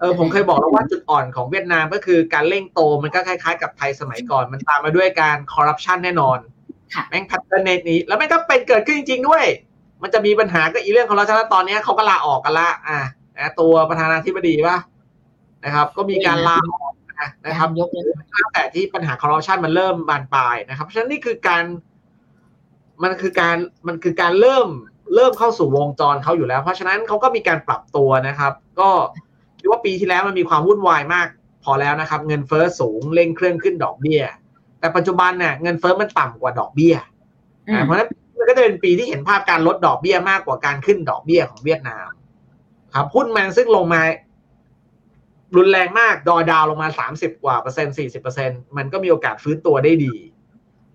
[0.00, 6.38] เออผมเคยบอกแล้วว่าจุดอ่อนของเวียดนามก็คือการเร่งโตมันก็คล้ายๆ กับไทยสมัยก่อน มันตามมาด้วยการคอร์รัปชันแน่นอน
[6.94, 9.44] ค่ะแม่งพัฒนาในนี้ แล้วแม่งก็เป็นเกิดขึ้นจริง ๆ ด้วย
[10.02, 12.98] มันจะมีปัญหาก็อีเรื่องของเราชนะตอนเนี้ยเขาก็ลาออกกันละ อะ
[13.38, 14.78] นะตัวประธานาธิบดีป่ะ
[15.64, 21.64] นะครับ ก็มีการลาออกนะนะครับยกเลยตั้งแต่ที่ปัญหาคอร์รัปชันมันเริ่มบานปลายนะครับ เพราะฉะนั้นนี่คือการ
[23.02, 24.68] มันคือการมันคือการเริ่ม
[25.14, 29.24] เริ่มเข้าสู่วงจรเขาอยู่แล้ว เพราะฉะนั้นเขาก็มีการปรับตัวนะครับ ก็คิด
[29.70, 31.28] ว่าปีที่แล้วมันมีความวุ่นวายมาก
[31.64, 34.22] พอแล้วนะครับ เงินเฟ้อสูงเร่งเครื่องขึ้นดอกเบี้ย
[34.80, 36.94] แต่ปัจจุบันเนี่ยเงินเฟ้อมันต่ำกว่าดอกเบี้ย
[37.68, 38.08] อืมอ่าเพราะฉะนั้น
[38.38, 42.10] มันก็จะเป็นปีที่เห็นภาพการลดดอกเบี้ยมากกว่าการขึ้นดอกเบี้ยของเวียดนาม
[42.94, 44.02] ครับหุ้นมันซึ่งลงมา
[45.56, 50.14] รุนแรงมากดอดาวลงมาสามสิบกว่าเปอร์เซ็นต์สี่สิบเปอร์เซ็นมันก็มีโอกาสฟื้นตัวได้ดี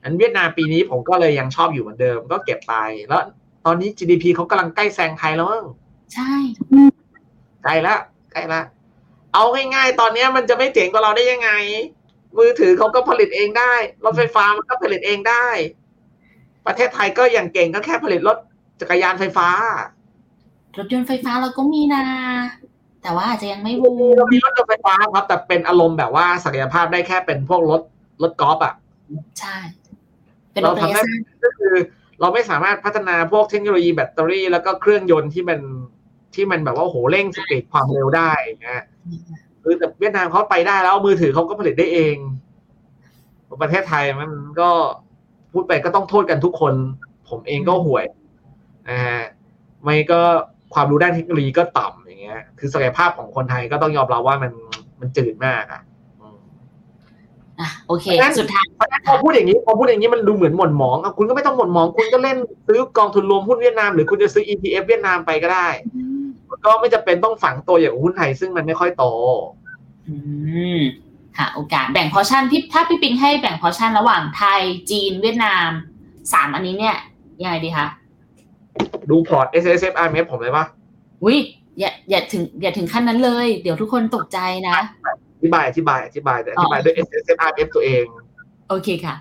[0.04, 2.74] อันเวียดนามปีนี้ผมก็เลยยังชอบอยู่เหมือนเดิม ก็เก็บไป
[3.10, 3.24] แล้ว
[3.66, 5.66] ตอนนี้ GDP เขากำลังใกล้แซงไทยแล้วมั้ง
[6.14, 6.34] ใช่
[7.64, 7.96] ใกล้ละ
[8.36, 8.62] ใกล้ละ
[9.34, 9.44] เอา
[9.76, 11.52] ง่ายๆ ตอนนี้มันจะไม่เจ๋งกว่าเราได้ยังไง
[12.38, 13.74] มือถือเขาก็ผลิตเองได้
[14.06, 15.48] รถไฟฟ้ามันก็ผลิตเองได้
[16.66, 18.38] ประเทศไทยก็อย่างเก่งก็แค่ผลิตรถ
[18.82, 19.48] จักรยานไฟฟ้า
[20.78, 22.04] รถยนต์ไฟฟ้าเราก็มีนะ
[23.02, 27.82] แต่ว่าอาจจะยังไม่บูมเรามีรถยนต์ไฟฟ้าครับ แต่เป็นอารมณ์แบบว่าศักยภาพได้แค่เป็นพวกรถ
[28.24, 28.74] รถกอล์ฟอะ
[29.40, 29.58] ใช่
[30.52, 31.74] เป็นรเราถระทำยะได้สั้นก็คือ
[32.20, 35.60] เราไม่สามารถพัฒนาพวกเทคโนโลยีแบตเตอรี่ แล้วก็เครื่องยนต์ที่มัน
[36.36, 38.32] ที่มันแบบว่าโอ้โหเร่งสปีดความเร็วได้
[38.64, 38.84] นะฮะ
[39.64, 42.16] คือแต่เวียดนามเขาไปได้แล้วมือถือเขาก็ผลิตได้เอง
[43.62, 44.30] ประเทศไทยมัน
[44.60, 44.70] ก็
[45.54, 46.74] พูดไปก็ต้องโทษกันทุกคน
[47.30, 48.06] ผมเองก็ห่วย
[48.90, 49.22] นะฮะ
[49.84, 50.22] ไม่ก็
[50.74, 54.52] ความรู้ด้านเทคโนโลยีก็ต่ำอย่างเงี้ย คือศักยภาพของคนไทยก็ต้องยอมรับว่ามัน
[55.00, 55.82] มันจืดมากอะ
[56.22, 56.38] อืม
[57.60, 65.68] อะโอเคเพราะฉะนั้นสุดท้ายเพราะฉะนั้นพอพูดอย่างนี้พอพูดอย่างนี้มันดูเหมือนหม่นหมองอะคุณก็ไม่ต้องหม่นหมอง คุณก็เล่นซื้อกองทุนรวมหุ้นเวียดนามหรือคุณจะซื้อ ETF เวียดนามไปก็ได้
[66.66, 69.06] ก็ไม่จำเป็นต้องฝังตัวอย่างหุ้นไทยซึ่งมันไม่ค่อยโต
[70.08, 70.16] อื
[70.78, 70.80] ม
[71.38, 75.70] หาโอกาสแบ่ง portion พี่ถ้าพี่ปิงให้แบ่ง portion ระหว่างไทยจีนเวียดนาม
[76.34, 76.96] สามอันนี้เนี่ย
[77.42, 77.88] ยังไงดีคะ
[79.10, 80.66] ดูพอร์ต S S F R M F ผมเลยปะ
[81.26, 81.36] วิ
[81.80, 84.40] อย่าอย่าถึงอย่าถึงขั้นนั้นเลย เดี๋ยวทุกคนตกใจ
[84.70, 84.78] นะ
[85.36, 88.04] อธิบายอธิบายอธิบายแต่อธิบายด้วย S S F R M F ตัวเอง
[88.70, 89.16] โอเคค่ะ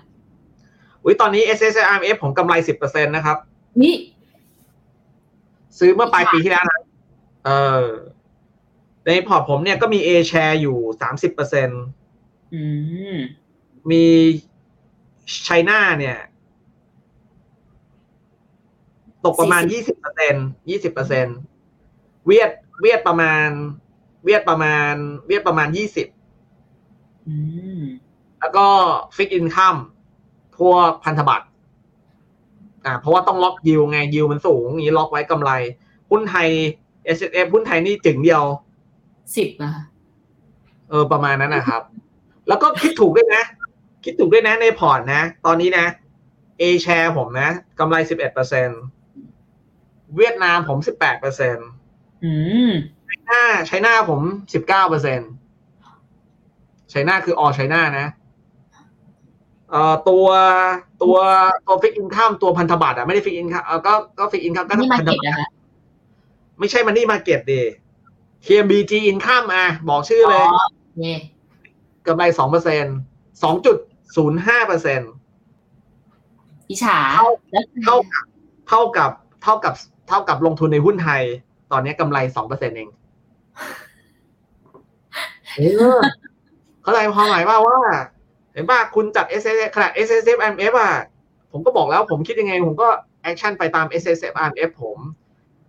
[1.03, 3.37] อุ้ยตอนนี้ S S F R M F ผมกำไรสิบเปอร์เซ็นต์นะครับ
[3.81, 3.95] นี่
[5.79, 6.79] ซื้อเมื่อปลายปีที่แล้วนะ
[7.45, 7.49] เอ
[7.83, 7.85] อ
[9.05, 11.83] ในพอร์ตผมเนี่ยก็มี A share อยู่สามสิบเปอร์เซ็นต์
[12.53, 12.61] อื
[13.13, 13.15] ม
[13.91, 14.03] มี
[15.43, 16.17] ไชน่าเนี่ย
[19.25, 20.35] ตกประมาณยี่สิบเปอร์เซ็น
[20.69, 21.27] ยี่สิบเปอร์เซ็น
[22.25, 23.47] เวียดเวียดประมาณ
[24.23, 24.93] เวียดประมาณ
[25.25, 26.07] เวียดประมาณยี่สิบ
[27.27, 27.35] อื
[27.79, 27.81] ม
[28.39, 28.67] แล้วก็
[29.15, 29.75] fixed income
[30.57, 31.47] พวกพันธบัตร
[32.85, 35.51] อ่า เพราะว่าต้องล็อกยิวไงยิวมันสูงอย่างนี้ล็อกไว้กำไร
[36.09, 36.49] หุ้นไทย
[37.17, 38.43] S F หุ้นไทยนี่จึงเดียว
[39.35, 39.83] สิบนะคะ
[40.89, 41.81] เออประมาณนั้นนะครับ
[42.47, 43.43] แล้วก็คิดถูกด้วยนะ
[44.03, 45.85] คิดถูกด้วยนะในพอร์ตนะ ตอนนี้นะ
[46.61, 47.49] A share ผมนะ
[47.79, 48.69] กำไรสิบเอ็ดเปอร์เซ็น
[50.15, 51.57] เวียดนามผมสิบแปดเปอร์เซ็น
[52.23, 52.31] อื
[52.69, 52.71] ม
[53.25, 54.21] หน้าไชน่าผม
[54.53, 55.19] สิบเก้าเปอร์เซ็น
[56.89, 58.07] ไชน่าคือออไชน่านะ
[59.71, 60.27] เอ่อตัว
[61.03, 61.15] ตัว
[61.67, 65.49] ตัวฟิกอินคัมตัวพันธบัตรอะไม่ได้ฟิกอินคัมเออก็ก็ฟิกอินคัมก็นี่มาพันธเก็ตบัตรนะคะ
[66.59, 67.61] ไม่ใช่มันนี่มาเก็ตดิ
[68.45, 71.05] TMBG Income อะบอกชื่อเลยอ๋อโอเค
[72.07, 72.85] กำไรสองเปอร์เซ็น
[73.43, 73.77] สองจุด
[74.15, 75.01] ศูนย์ห้าเปอร์เซ็น
[76.69, 78.25] อิจฉาเท่าแล้วเท่ากับ
[78.69, 79.11] เท่ากับ
[79.43, 79.73] เท่ากับ
[80.09, 81.21] เท่ากับลงทุนในหุ้นไทย
[81.71, 82.89] ตอนนี้กำไรสองเปอร์เซ็นเอง
[85.55, 85.61] เอ
[85.97, 85.99] อ
[86.81, 87.77] เข้าใจความหมายว่าว่า
[88.53, 90.93] เห็นป่ะคุณจัด S S ขนาด SSF RMF อะ
[91.51, 92.87] ผมก็บอกแล้วผมคิดยังไง ผมก็
[93.23, 94.97] action ไปตาม S S F M F ผม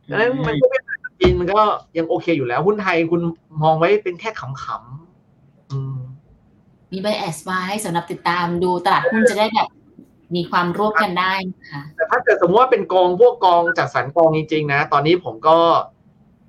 [0.09, 1.61] ดังนั้นมันก็ไม่เป็นจีนมันก็
[1.98, 3.20] ยังโอเคอยู่แล้ว หุ้นไทยคุณ
[3.62, 5.96] มองไว้เป็นแค่ขำๆอืม
[6.92, 9.68] มี bias ไว้สำหรับติดตามดูตลาดหุ้นจะได้แบบ
[10.34, 15.59] มีความร่วมกันได้นะคะแต่ถ้าเกิดสมมติว่าเป็นกองพวกกองจัดสรรกองจริงๆนะ ตอนนี้ผมก็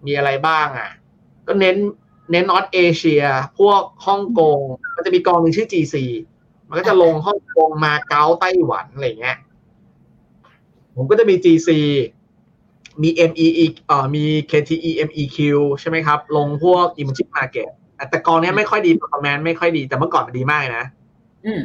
[0.06, 0.90] มีอะไรบ้างอะ
[1.48, 1.76] ก็เน้น
[2.32, 3.24] เน้นนอตเอเชีย
[3.60, 4.60] พวกฮ่องกง
[4.96, 5.96] มันจะมีกองหนึ่งชื่อ GC
[6.68, 9.38] มันก็จะลงฮ่องกงมาเก๊าไต้หวันอะไรเงี้ย
[10.96, 11.70] ผมก็จะมี GC
[13.02, 15.38] มี MEE เอ่อมี KTE MEQ
[15.80, 17.70] ใช่ไหมครับ ลงพวก emerging market
[18.10, 20.86] แต่กองเนี้ยไม่ค่อยดี performance ไม่ค่อยดีแต่เมื่อก่อนมันดีมากเลยนะ
[21.46, 21.60] อืม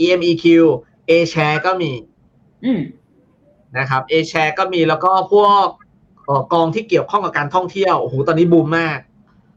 [0.00, 0.44] EMEQ
[1.10, 1.92] A share ก็มี
[2.64, 2.80] อืม
[3.78, 5.66] นะครับ A share ก็มีแล้วก็พวก
[6.24, 8.98] เอ่อกองที่เกี่ยวข้องกับการท่องเที่ยวโอ้โหตอนนี้บูมมาก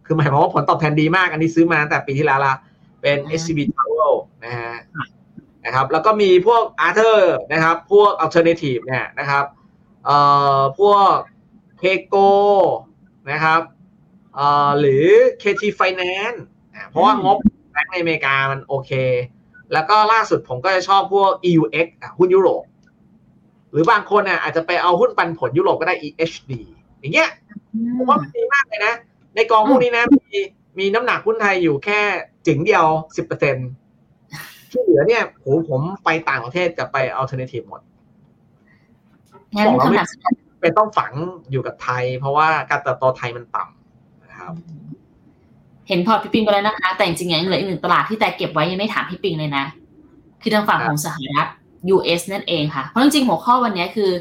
[0.06, 2.54] คือหมายความว่าผลตอบแทนดีมากอันนี้ซื้อมาตั้งแต่ปีที่แล้วละ
[3.02, 4.14] เป็นอ่า SCB Travel
[4.46, 4.76] นะฮะ
[5.66, 7.20] นะครับ แล้วก็มีพวก Arthur
[7.54, 9.46] นะครับ พวก Alternative เนี่ยนะครับ
[10.06, 10.18] เอ่
[10.58, 11.14] อพวก
[11.82, 12.28] k e
[13.32, 13.62] นะครับ
[14.36, 15.06] เอ่อหรือ
[15.42, 16.40] KT Finance
[16.76, 17.38] อ่าเพราะว่างบ
[17.72, 18.92] แบงก์ในอเมริกามันโอเค
[19.74, 22.64] แล้วก็ล่าสุดผมก็จะชอบพวก EUX อะหุ้นยุโรป
[23.72, 26.52] หรือบางคนอะอาจจะไปเอาหุ้นปันผลยุโรปก็ได้ EHD
[27.00, 27.30] อย่างเงี้ย
[27.98, 28.94] ผมว่ามันดีมากเลยนะ
[29.36, 30.40] ในกองพวกนี้นะมี
[30.80, 32.00] มีน้ำหนักหุ้นไทยอยู่แค่
[32.48, 32.86] จึงเดียว
[33.18, 33.56] สิบเปอร์เซ็น
[34.72, 37.82] ที่เหลือเนี่ยโหผมไปต่างประเทศจะไป alternative หมด
[39.58, 41.12] ล้วคำไม่ถามสุดท้ายเป็นต้องฝัง
[41.52, 44.54] อยู่กับไทย เพราะว่าการเติบโตไทยมันต่ำนะครับ
[45.88, 49.66] เห็นพอร์ตพี่ปิงไปแล้วนะคะ แต่จริงๆยังเหลืออีกหนึ่งตลาดที่แต่เก็บไว้ยังไม่ถามพี่ปิงเลยนะ
[50.42, 51.48] คือทางฝั่งครับของสหรัฐ
[51.96, 54.12] US นั่นเองค่ะ เพราะจริงๆหัวข้อวันนี้คือ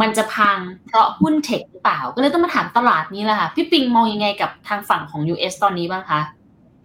[0.00, 6.20] มันจะพังเพราะหุ้นเทคหรือเปล่า ก็เลยต้องมาถามตลาดนี้แหละค่ะ พี่ปิงมองยังไงกับทางฝั่งของ US ตอนนี้บ้างคะ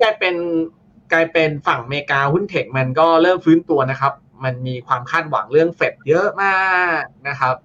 [0.02, 0.36] กลายเป็น
[1.12, 6.58] กลายเป็นฝั่งอเมริกาหุ้นเทคมันก็เริ่มฟื้นตัวนะครับ มันมีความคาดหวังเรื่องเฟดเยอะมา
[7.00, 7.56] กนะครับ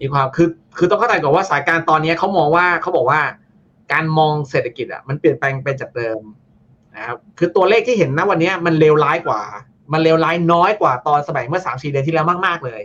[0.00, 3.20] มีความคือคือต้องเข้าใจก่อนว่าสถานการณ์ตอนนี้เขามองว่าเขาบอกว่า
[3.92, 6.20] การมองเศรษฐกิจอะมันเปลี่ยนแปลงไปจากเดิม
[6.96, 9.40] นะครับคือตัวเลขที่เห็นนะวันนี้มันเลวร้ายกว่า
[9.92, 12.82] มันเลวร้ายน้อยกว่าตอนสมัยเมื่อสามสี่เดือนที่แล้วมากๆเลย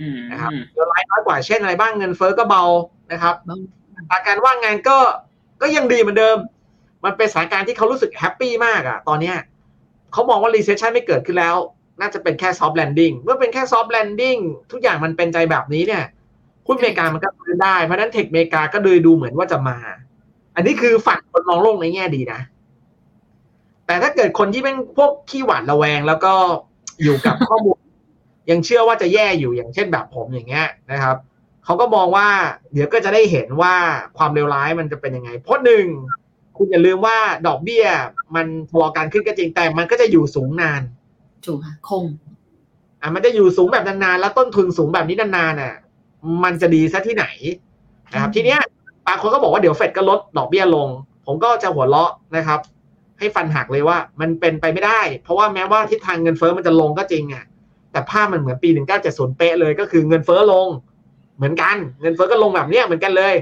[0.00, 2.64] อืมนะครับเลวร้ายน้อยกว่าเช่นอะไรบ้างเงินเฟ้อก็เบา
[3.12, 3.34] นะครับ
[3.96, 4.98] สถานการณ์ว่างงานก็
[5.62, 6.36] ก็ยังดีเหมือนเดิม
[7.04, 9.36] มันเป็นสถานการณ์ที่เขารู้สึกแฮปปี้มากอะตอนเนี้ย
[10.12, 11.56] เขามองว่า recession ไม่เกิดขึ้นแล้ว
[12.00, 14.40] น่าจะเป็นแค่ soft landing เมื่อเป็นแค่ soft landing
[14.72, 16.04] ทุกอย่างมันเป็นใจแบบนี้เนี่ย
[16.66, 19.76] หุ้นอเมริกามันก็ฟื้นได้ เพราะฉะนั้นเทคอเมริกาก็เลยดูเหมือนว่าจะมา
[20.56, 22.40] อันนี้คือฝั่งคนมองโลกในแง่ดีนะ
[23.86, 26.32] แต่ถ้าเกิดคนที่เป็นพวกขี้หวาดระแวงแล้วก็
[27.02, 27.78] อยู่กับข้อมูล
[28.50, 31.16] ยังเชื่อว่าจะแย่อยู่อย่างเช่นแบบผมอย่างเงี้ยนะครับ
[31.64, 32.28] เขาก็มองว่า
[32.72, 33.74] เดี๋ยวก็จะได้เห็นว่า
[34.18, 35.86] ความเลวร้ายมันจะเป็นยังไง เพราะหนึ่ง
[36.56, 37.84] คุณอย่าลืมว่าดอกเบี้ย
[38.36, 40.82] มันพอการขึ้นก็จริงแต่มันก็จะอยู่สูงนาน
[41.46, 42.04] ถูกค่ะคง
[43.00, 45.74] อะมันจะอยู่สูงแบบนานๆแล้วต้นทุนสูงแบบนี้นานๆน่ะ
[46.44, 47.26] มันจะดีซะที่ไหน
[48.12, 48.60] นะครับอืมทีเนี้ย
[49.06, 50.88] บางคนก็บอกว่าเดี๋ยวเฟดก็ลดดอกเบี้ยลง
[51.26, 52.60] ผมก็จะหัวเราะนะครับ
[53.18, 57.44] ให้ฟันหักเลยว่ามันเป็นไปไม่ได้ เพราะว่าแม้ว่าทิศทางเงินเฟ้อมันจะลงก็จริงอะ
[57.92, 58.68] แต่ภาพมันเหมือนปี
[59.02, 60.66] 1970เป๊ะเลยก็คือเงินเฟ้อลง
[61.36, 63.34] เหมือนกันเงินเฟ้อก็ลงแบบเนี้ยเหมือนกันเลย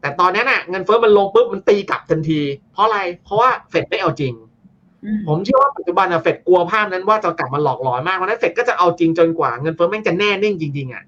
[0.00, 2.40] แต่ตอนนั้นอะเงินเฟ้อมันลงปุ๊บมันตีกลับทันที
[2.72, 4.32] เพราะอะไรเพราะว่าเฟดไม่เอาจริง
[5.04, 11.04] อืมผมเชื่อว่าปัจจุบันอะเฟดกลัวภาพนั้นว่าจะกลับมาหลอกหลอนมากเพราะฉะนั้นเฟดก็จะเอาจริงจนกว่าเงินเฟ้อแม่งจะแน่นิ่งจริงๆอะ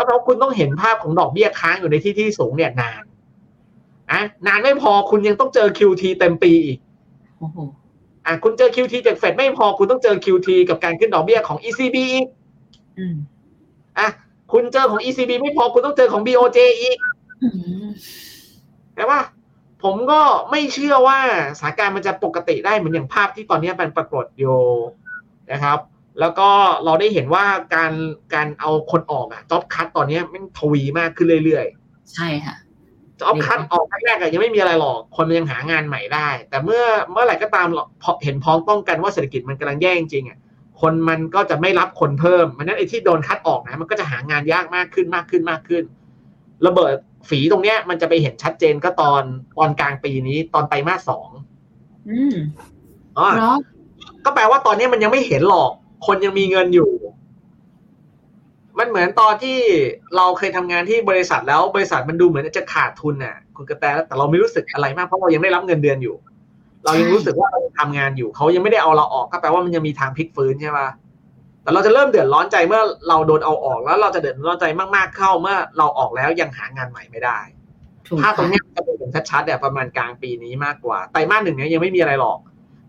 [0.00, 3.02] ก็เพราะคุณต้องเห็นภาพของดอกเบี้ยค้างอยู่ในที่ที่สูงเนี่ยนาน
[4.10, 6.78] อะนานไม่พอคุณยังต้องเจอ QT เต็มปีอีก
[7.38, 7.58] โอ้โห
[8.26, 12.26] อะคุณเจอ QT จากเฟดไม่พอคุณต้องเจอ QT กับการขึ้นดอกเบี้ยของ ECB อีก
[12.98, 13.16] อืม
[13.98, 14.08] อะ
[14.52, 16.98] คุณเจอของ ECB ไม่พอคุณต้องเจอของ BOJ อีก
[17.42, 17.48] อื
[17.86, 17.88] ม
[18.94, 19.18] แต่ว่า
[19.82, 20.20] ผมก็
[20.50, 21.18] ไม่เชื่อว่า
[21.58, 24.58] สถานการณ์มันจะปกติได้เหมือนอย่างภาพที่ตอนนี้มันปรากฏอยู่
[25.52, 25.78] นะครับ
[26.20, 26.48] แล้วก็
[26.84, 27.44] เราได้เห็นว่า
[27.74, 27.92] การ
[28.34, 31.66] การเอาคนออกอะจ็อบคัตตอนนี้มันทวีมากขึ้นเรื่อย
[32.14, 37.66] ใช่ค่ะๆจ็อบคัตออกแรกๆอะยังไม่มีอะไรหรอก คนมันยังหางานใหม่ได้ แต่เมื่อเมื่อไหร่ก็ตาม
[38.02, 40.38] พอเห็นพ้องต้องกันว่าเศรษฐกิจมันกำลังแย่จริงๆอะ
[40.80, 45.84] คนมันก็จะไม่รับคนเพิ่มมันนั้นไอ้ที่โดนคัดออกนะมันก็จะหางานยากมากขึ้นมากขึ้นมากขึ้น
[46.66, 46.94] ระเบิด
[47.28, 49.22] ฝีตรงเนี้ย มันจะไปเห็นชัดเจนก็ตอน
[49.58, 51.28] ตอนกลางปีนี้ตอนไตรมาสสอง
[52.10, 52.36] อืม
[53.18, 53.56] อ๋อเพราะ
[54.24, 55.72] ก็แปลว่าตอนนี้มันยังไม่เห็นหรอก
[56.06, 56.90] คนยังมีเงินอยู่
[58.78, 59.58] มันเหมือนตอนที่
[60.16, 66.16] เราเคยทำงานที่บริษัทแล้วบริษัทมันดูเหมือนจะขาดทุนน่ะ คุณกระแตแต่เราไม่รู้สึกอะไรมากเพราะเรายังได้รับเงินเดือนอยู่
[66.84, 70.88] เรายังรู้สึกว่าเราทำงานอยู่เขายังไม่ได้เอาเราออกก็แปลว่ามันยังมีทางพลิกฟื้นใช่ปะ
[71.62, 74.64] แต่เราจะเริ่มเดือดร้อนใจเมื่อเราโดนเอาออกแล้วเราจะเดือดร้อนใจ
[74.96, 77.38] มากๆเข้าเมื่อเราออกแล้วยังหางานใหม่ไม่ได้
[78.06, 82.38] ถูกภาพตรงค่ะเนี้ยจะเป็นชัดๆเนี่ยประมาณกลางปีนี้มากกว่าไตรมาสหนึ่งเนี้ยยังไม่มีอะไรหรอก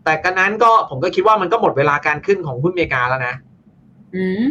[0.03, 3.35] แต่กันนั้นก็ผมก็คิดว่ามันก็หมดเวลาการขึ้นของหุ้นอเมริกาแล้วนะ
[4.15, 4.43] อืม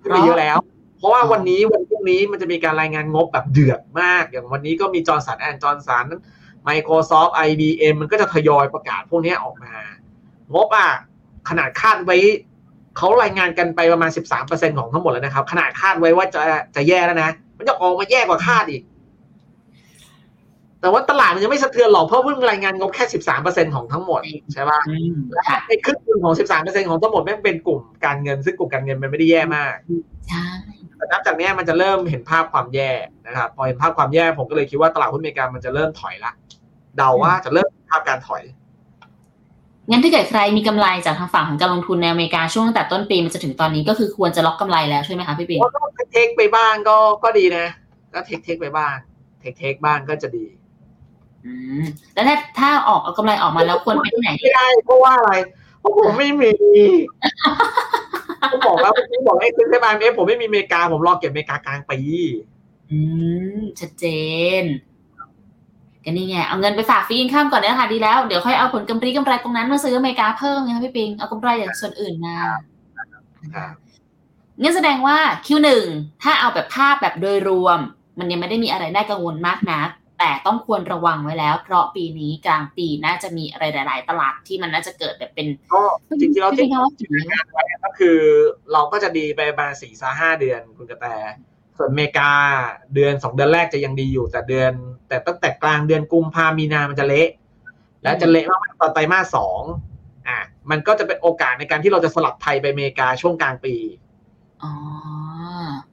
[0.00, 0.58] ขึ้นไปเยอะแล้ว
[0.98, 6.06] เพราะว่าอ๋อวันนี้วันพรุ่งนี้มันจะมีการรายงานงบแบบเดือดมาก อย่างวันนี้ก็มี Johnson & Johnson
[6.68, 9.74] Microsoft IBM มันก็จะทยอยประกาศพวกเนี้ยออกมา
[10.54, 10.88] งบอะ
[11.48, 12.18] ขนาดคาดไว้
[12.96, 14.10] เขารายงานกันไปประมาณ
[14.44, 16.40] 13%ของทั้งหมดแล้วนะครับ ขนาดคาดไว้ว่าจะ
[16.76, 18.82] จะแย่แล้วนะ มันจะออกมาแย่กว่าคาดอีก
[20.80, 23.04] แต่ว่าตลาดมันยังไม่สะเทือนหรอกเพราะเพิ่งรายงานงบแค่
[23.40, 24.20] 13%ของทั้งหมด
[24.52, 29.74] ใช่ปะอืมและค่ะไอ้ครึ่งหนึ่งของ 13%ของทั้งหมดแม่งเป็นกลุ่มการเงิน ซึ่งกลุ่มการเงินมันไม่ได้แย่มาก
[30.28, 30.46] ใช่
[30.96, 32.90] แต่นับจากเนี้ยมันจะเริ่มเห็นภาพความแย่
[33.26, 36.32] นะครับพอเห็นภาพความแย่ผมก็เลยคิดว่าตลาดหุ้นอเมริกามันจะเริ่มถอยละ
[36.96, 38.42] เดาว่าจะเริ่มเห็นภาพการถอย
[39.90, 45.60] งั้นถ้าเกิดใครมีกำไรจากทางฝั่งของการลงทุนในอเมริกาช่วงตั้งแต่ต้นปีมันจะถึงตอนนี้ก็คือควรจะล็อกกำไรแล้วใช่ไหมคะพี่ปิง
[45.98, 47.66] ก็เทคไปบ้างก็ก็ดีนะ
[48.14, 48.94] ก็เทคเทคไปบ้าง
[49.40, 50.46] เทคเทคบ้างก็จะดี
[51.46, 51.82] อืม
[52.14, 55.32] แล้วถ้าถ้าออกเอากำไรออกมาแล้วควรไปที่ไหนดีไม่ได้เพราะว่าอะไร
[55.80, 56.52] เพราะผมไม่มี
[58.50, 61.98] ผมบอกแล้วผมบอกไอ้คุณเทปไอเอฟผมไม่มีอเมริกา ผมรอเก็บอเมริกากลางปี
[62.90, 62.98] อื
[63.58, 64.04] มชัดเจ
[64.62, 64.64] น
[66.04, 72.34] ก็นี่ไงเอาเงินไปฝากฟรีอินข้ามก่อนเนี่ยค่ะดีแล้ว เดี๋ยวค่อยเอาผลกำไรกำไรตรงนั้นมาซื้ออเมริกาเพิ่มไงคะพี่ปิง เอากำไรจากส่วนอื่นมา
[73.54, 73.74] ครับ
[74.62, 75.68] งั้นแสดงว่า Q1
[76.22, 77.78] ถ้าเอาแบบภาพแบบโดยรวม
[78.18, 79.88] มันยังไม่ได้มีอะไรน่ากังวลมากนัก
[80.22, 85.82] แต่ต้องควรระวังไว้แล้ว เพราะปีนี้กลางปีน่าจะมีอะไรหลาย ๆ ตลาดที่มันน่าจะเกิดแบบเป็นก็
[86.20, 88.18] จริงๆแล้วพี่ที่ปิงคาดการณ์ไว้ก็คือ
[88.72, 91.06] เราก็จะดีไปประมาณสี่สห้าเดือนคุณกระแต
[91.78, 92.32] ส่วนอเมริกา
[92.94, 94.72] เดือนสองเดือนแรกจะยังดีอยู่แต่เดือน
[95.08, 97.28] แต่ตั้งแต่กลางเดือนกุมภามีนามันจะเละ
[98.02, 99.62] แล้วจะเละมากตอนไตรมาสสอง
[100.28, 100.38] อะ
[100.70, 103.74] มันก็จะเป็นโอกาสในการที่เราจะสลับไทยไปอเมริกาช่วงกลางปี
[104.62, 104.72] อ๋อ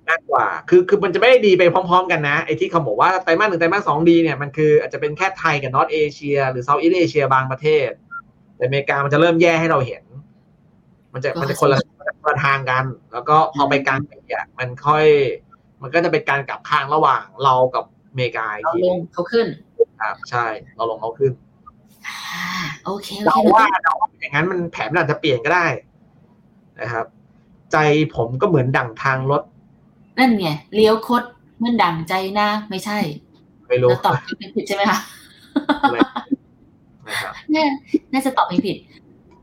[0.09, 7.89] มากกว่า คือคือมันจะไม่ได้ดีไปพร้อม ๆ กันนะไอ้ที่เขาบอกว่าไตรมาสหนึ่งไตรมาสสองดีเนี่ยมันคืออาจจะเป็นแค่ไทยกับ North Asia หรือ Southeast Asia บางประเทศ
[8.57, 10.03] แต่อเมริกามันจะเริ่มแย่ให้เราเห็น
[11.13, 11.79] มันจะมันจะคนละ
[12.23, 15.05] คนละทางกัน แล้วก็พอไปกลางปีอะมันค่อย
[15.81, 19.47] มันก็จะเป็นการกลับข้างระหว่างเรากับอเมริกาอีกเราทีลงเขาขึ้น
[20.01, 20.45] ครับใช่
[20.75, 21.31] เราลงเขาขึ้น
[22.07, 22.17] อ่า
[22.85, 25.65] โอเคโอเราเคว่าเราว่าอย่างนั้นมันแผนมันอาจจะเปลี่ยนก็ได้
[26.81, 27.05] นะครับ
[27.71, 27.77] ใจ
[28.15, 29.41] ผมก็เหมือนดั่งทางรถ
[30.17, 31.23] นั่นไงเลี้ยวคด
[31.57, 32.97] เหมันดังใจนะไม่ใช่
[33.67, 34.13] ไม่รู้เราตอบ
[34.55, 34.99] ผิดใช่ไหมคะ
[35.93, 37.65] นะครับน่า
[38.13, 38.77] น่าจะตอบเพลงผิด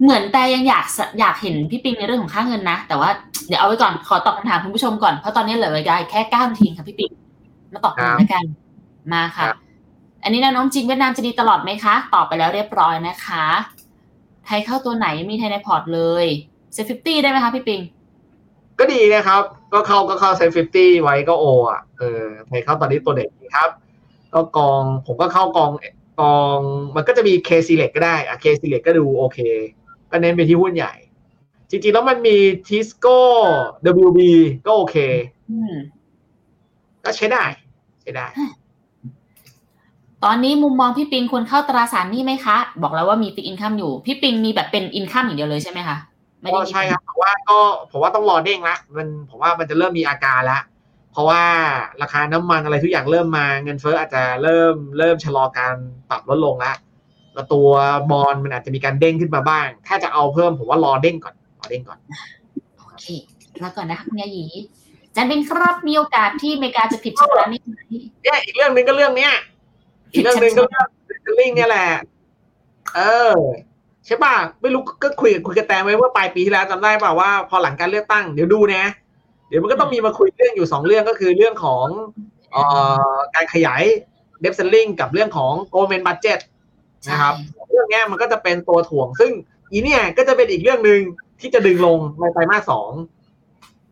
[0.02, 3.10] เหมือนแต่ยังอยากสอยากเห็นพี่ปิงในเรื่องของค่าเงินนะ แต่ว่า
[3.46, 7.10] เดี๋ยวเอาไว้ก่อนขอตอบคำถามคุณผู้ชมก่อนเพราะตอนนี้เหลือเวลาแค่เก้านาทีค่ะพี่ปิง
[7.72, 8.44] มาตอบกันแล้วกัน
[9.12, 9.44] มาค่ะ
[10.24, 13.44] อันนี้แนวโน้มจีนเวียดนามจะดีตลอดไหมคะ ตอบไปแล้วเรียบร้อยนะคะ
[14.46, 16.26] ไทยเข้าตัวไหนมีไทยในพอร์ตเลย
[16.72, 17.80] SET50ได้ไหมคะพี่ปิง
[18.78, 23.70] ก็ดีนะครับ ก็เข้าก็เข้า SET50ไว้ก็โออะเออไทยเข้าตอนนี้ตัวไหนดีครับ
[24.34, 25.70] ก็กองผมก็เข้ากอง
[26.20, 26.58] กอง
[26.96, 29.38] มันก็จะมี K select ก็ได้อะ K select ก็ดูโอเค
[30.10, 30.94] ก็เน้นไปที่หุ้นใหญ่
[31.70, 32.36] จริงๆแล้วมันมี
[32.68, 33.18] Tisco
[34.06, 34.20] WB
[34.66, 34.96] ก็โอเค
[35.50, 35.74] อืม
[37.04, 37.44] ก็ใช้ได้
[38.02, 38.26] ใช้ได้
[40.24, 45.96] ตอนนี้มุมมองพี่ปิงควรเข้าตราสารหนี้ไหมคะ บอกแล้วว่ามี fixed income อยู่ พี่ปิงมีแบบเป็น income อย่างเดียวเลยใช่ไหมคะ
[46.44, 47.58] ไม่ได้ก็มีใช่ครับผมว่าก็
[47.90, 50.60] ผมว่าต้องรอเด้งละมันผมว่ามันจะเริ่มมีอาการละ
[51.12, 51.42] เพราะว่า
[52.02, 55.74] ราคาน้ำมันอะไรทุกอย่างเริ่มมาเงินเฟ้ออาจจะเริ่มเริ่มชะลอการ
[56.10, 56.72] ปรับลดลงละ
[57.34, 57.68] แล้วตัว
[58.10, 61.98] บอลมันอาจจะมีการเด้งขึ้นมาบ้าง ถ้าจะเอาเพิ่มผมว่ารอเด้งก่อนรอเด้งก่อน
[62.78, 63.06] โอเค
[63.60, 64.44] แล้วก่อนนะคะคุณยายี
[65.16, 67.78] จันเป็นครับมีโอกาสที่อเมริกาจะผิดชำระหนี้ไหม
[68.22, 69.32] เนี่ยอีกเรื่องหนึ่งก็เรื่องเนี้ย
[70.12, 70.88] อีกเรื่องหนึ่งก็เรื่อง
[71.22, 71.88] เดลิงเนี่ยแหละ
[72.96, 73.00] เอ
[73.32, 73.34] อ
[74.06, 78.84] ใช่ป่ะไม่รู้ก็คุยกับคุยกับแตงไว้เมื่อปลายปีที่แล้วจำได้ป่ะว่าพอหลังการเลือกตั้งเดี๋ยวดูนะ
[79.48, 81.86] เดี๋ยวมันก็ต้องมีมาคุยเรื่องอยู่สองเรื่องก็คือเรื่องของ
[82.52, 82.62] เอ่
[83.14, 83.82] อการขยาย
[84.40, 86.38] debt ceiling กับเรื่องของ government budget
[87.10, 87.34] นะครับ
[87.70, 89.30] เรื่องเนี้ยมันก็จะเป็นตัวถ่วง ซึ่ง
[89.70, 91.00] อีเนี่ยก็จะเป็นอีกเรื่องหนึ่ง
[91.40, 92.90] ที่จะดึงลงในไตรมาสสอง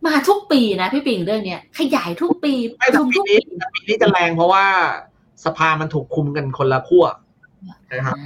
[0.06, 4.64] มาทุกปีนะพี่ปิงเรื่องเนี้ยขยายทุกปีไอ้แต่ทุกปีทุกนี้ปีแต่ปีนี้จะแรงเพราะว่า
[5.44, 7.04] สภามันถูกคุมกันคนละขั้ว
[7.92, 8.16] นะครับ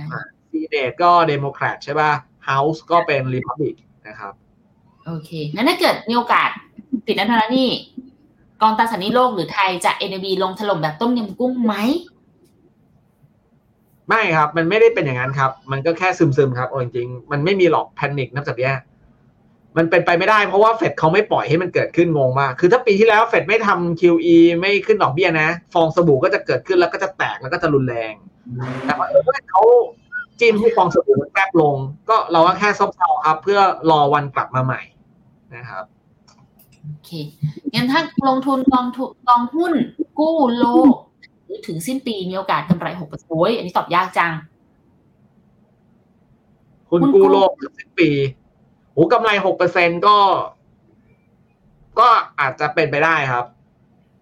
[0.61, 2.11] Senate ก็เดโมแครตใช่ป่ะ
[2.47, 3.77] House ก็เป็นรีพับลิกัน
[4.09, 4.33] นะครับ
[5.07, 6.51] โอเค งั้นถ้าเกิดมีโอกาส
[7.07, 7.71] ผิดนัดชำระหนี้
[8.63, 11.75] กองตราสารหนี้โลกหรือไทยจะ NAV ลงถล่มแบบต้มยำกุ้งไหม
[14.09, 18.75] ไม่ครับ มันไม่ได้เป็นอย่างนั้นครับ มันก็แค่ซึมๆครับเอาจริงๆมันไม่มีหรอก panic นับจากเนี้ย
[19.77, 28.15] มันเป็นไปไม่ได้เพราะว่าเฟดเขาไม่ปล่อยให้มันเกิดขึ้นงงมาก คือถ้าปีที่แล้วเฟดไม่ทำ QE ไม่ขึ้นดอกเบี้ยนะ ฟองสบู่ก็จะเกิดขึ้นแล้วก็จะแตกแล้วก็จะรุนแรง
[28.87, 29.63] แต่ว่าเออเขา
[30.41, 31.77] จิ้มให้ฟองสบู่มันแคบลง
[32.09, 33.61] ก็เราก็แค่ซบเซาครับ เพื่อ
[33.91, 34.81] รอวันกลับมาใหม่
[35.57, 35.85] นะครับ
[36.83, 37.11] โอเค
[37.75, 39.73] งั้นถ้าลงทุนกองทุนกองหุ้น
[40.19, 40.95] กู้โลก
[41.45, 44.33] หรือถึงสิ้นปีมีโอกาสกำไรหกเปอร์เซ็นต์โอ้ยอันนี้ตอบยากจัง
[46.91, 48.11] คุณคุณกู้กู้โลกสิ้นปี
[48.93, 50.17] โอ้กำไรหกเปอร์เซ็นก็
[51.99, 52.09] ก็
[52.41, 53.47] อาจจะเป็นไปได้ครับ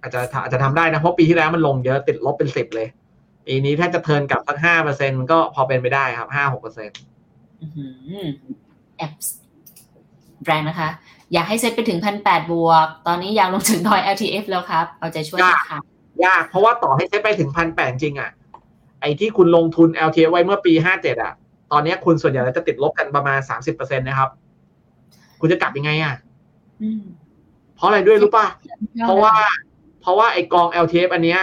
[0.01, 2.89] อาจจะอาจจะทำได้นะเพราะปีที่แล้วมันลงเยอะติดลบเป็นสิบเลย
[3.47, 6.91] ปีนี้ถ้าจะเทิร์นกลับสักห้าเปอร์เซ็นมันก็พอเป็นไปได้ครับห้าหกเปอร์เซ็น
[7.61, 7.87] อื้อหื
[8.23, 8.25] อ
[8.99, 9.13] แอบ
[10.47, 10.89] แรงนะคะ
[11.33, 15.41] อยากให้เซ็ตไปถึงพันแปดบวก ตอนนี้อยากลงถึงดอย LTF แล้วครับ เอาใจช่วย
[15.71, 15.81] ค่ะ
[16.25, 18.31] ยากเพราะว่าต่อให้เซ็ตไปถึงพันแปดจริงอะ
[19.01, 21.33] ไอ้ที่คุณลงทุน LTA ไว้เมื่อปีห้าเจ็ดอะ
[21.73, 24.31] ตอนนี้คุณส่วนใหญ่แล้วจะติดลบกันประมาณสามสิบเปอร์เซ็นตนะครับ
[25.41, 26.15] คุณจะกลับยังไงอะ
[26.83, 27.03] อืม
[27.77, 28.47] เพราะอะไรด้วยรู้ป่ะ
[29.03, 29.35] เพราะว่า
[30.01, 31.41] เพราะว่าไอกอง LTF อันเนี้ย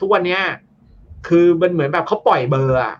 [0.00, 0.40] ทุกวันเนี้ย
[1.28, 2.94] คือมันเหมือนแบบเขาปล่อยเบอร์อะ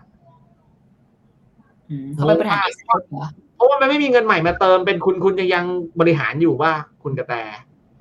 [1.89, 5.65] อืมเขาไปบริหารเอสเหรอเพราะว่ามันไม่มีเงินใหม่มาเติมเป็นคุณคุณจะยัง
[5.99, 6.71] บริหารอยู่ว่า
[7.03, 7.33] คุณกระแต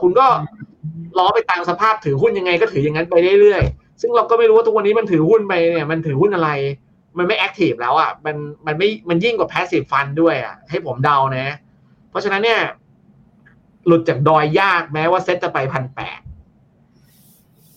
[0.01, 0.27] คุณก็
[1.19, 6.51] ล้อไปตามสภาพถือหุ้นยังไงก็ถืออย่างนั้นไปเรื่อยๆซึ่งเราก็ไม่รู้ว่าทุกวันนี้มันถือหุ้นไปเนี่ย มันถือหุ้นอะไร
[7.19, 11.47] มันไม่ active แล้วอะมันมันไม่มันยิ่งกว่า passive fund ด้วยอะให้ผมเดานะ
[12.11, 12.61] เพราะฉะนั้นเนี่ย
[13.87, 16.21] หลุดจากดอยยากแม้ว่าเซ็ตจะไปพันแปด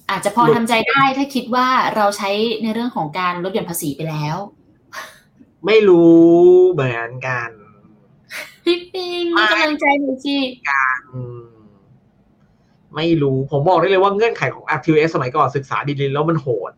[0.10, 2.30] อาจจะพอทำใจได้ถ้าคิดว่าเราใช้
[2.64, 4.36] ในเรื่องของการลดหย่อนภาษีไปแล้ว
[5.66, 6.24] ไม่รู้
[6.72, 7.50] เหมือนกัน
[8.66, 10.38] พี่ปิงมีกำลังใจหน่อยสิ
[11.14, 11.42] อืม
[12.96, 16.72] ไม่รู้ผมบอกได้เลยว่าเงื่อนไขของ LTF สมัยก่อนศึกษาดีๆแล้วมันโหด